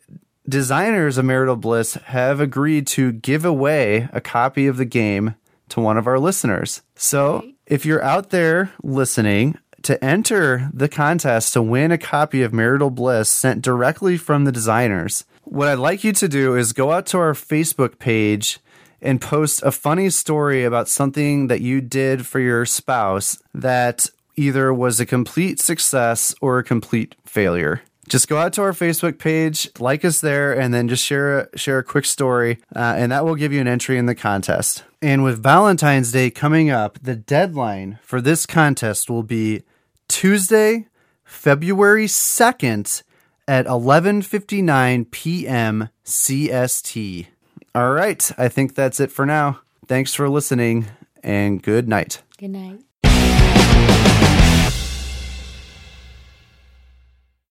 designers 0.49 1.19
of 1.19 1.25
Marital 1.25 1.57
Bliss 1.57 1.95
have 1.95 2.41
agreed 2.41 2.87
to 2.89 3.13
give 3.13 3.45
away 3.45 4.09
a 4.13 4.21
copy 4.21 4.67
of 4.67 4.77
the 4.77 4.85
game 4.85 5.35
to 5.71 5.81
one 5.81 5.99
of 5.99 6.07
our 6.07 6.19
listeners. 6.19 6.83
So 6.95 7.45
if 7.67 7.85
you're 7.85 8.03
out 8.03 8.31
there 8.31 8.73
listening, 8.83 9.59
to 9.87 10.05
enter 10.05 10.69
the 10.75 10.89
contest 10.89 11.53
to 11.53 11.63
win 11.63 11.93
a 11.93 11.99
copy 11.99 12.43
of 12.43 12.53
Marital 12.53 12.91
Bliss 12.91 13.29
sent 13.29 13.63
directly 13.63 14.17
from 14.17 14.45
the 14.45 14.51
designers, 14.51 15.25
what 15.45 15.69
I'd 15.69 15.79
like 15.79 16.03
you 16.03 16.13
to 16.13 16.29
do 16.29 16.57
is 16.57 16.73
go 16.73 16.91
out 16.91 17.07
to 17.07 17.19
our 17.19 17.35
Facebook 17.35 18.01
page 18.01 18.59
and 19.01 19.21
post 19.21 19.63
a 19.63 19.71
funny 19.71 20.11
story 20.11 20.65
about 20.65 20.89
something 20.89 21.47
that 21.47 21.61
you 21.61 21.81
did 21.81 22.27
for 22.27 22.41
your 22.41 22.67
spouse 22.67 23.39
that 23.55 24.11
either 24.35 24.75
was 24.75 24.99
a 24.99 25.07
complete 25.07 25.61
success 25.61 26.35
or 26.41 26.59
a 26.59 26.65
complete 26.65 27.15
failure. 27.25 27.83
Just 28.09 28.27
go 28.27 28.39
out 28.39 28.53
to 28.55 28.63
our 28.63 28.73
Facebook 28.73 29.19
page, 29.19 29.71
like 29.79 30.05
us 30.05 30.21
there, 30.21 30.53
and 30.53 30.75
then 30.75 30.89
just 30.89 31.05
share 31.05 31.39
a, 31.39 31.59
share 31.59 31.79
a 31.79 31.85
quick 31.85 32.07
story, 32.07 32.59
uh, 32.75 32.95
and 32.97 33.13
that 33.13 33.25
will 33.25 33.37
give 33.37 33.53
you 33.53 33.61
an 33.61 33.69
entry 33.69 33.99
in 33.99 34.07
the 34.07 34.15
contest. 34.17 34.83
And 35.01 35.23
with 35.23 35.41
Valentine's 35.41 36.11
Day 36.11 36.31
coming 36.31 36.71
up, 36.71 36.99
the 37.01 37.15
deadline 37.15 38.01
for 38.03 38.21
this 38.21 38.47
contest 38.47 39.09
will 39.09 39.23
be 39.23 39.63
Tuesday, 40.09 40.89
February 41.25 42.07
2nd 42.07 43.03
at 43.49 43.67
11:59 43.67 45.11
p.m. 45.11 45.89
CST. 46.05 47.27
All 47.75 47.93
right, 47.93 48.33
I 48.39 48.49
think 48.49 48.75
that's 48.75 49.01
it 49.01 49.13
for 49.13 49.27
now. 49.27 49.61
Thanks 49.87 50.15
for 50.15 50.29
listening 50.29 50.87
and 51.23 51.63
good 51.63 51.89
night. 51.89 52.23
Good 52.39 52.51
night. 52.51 52.81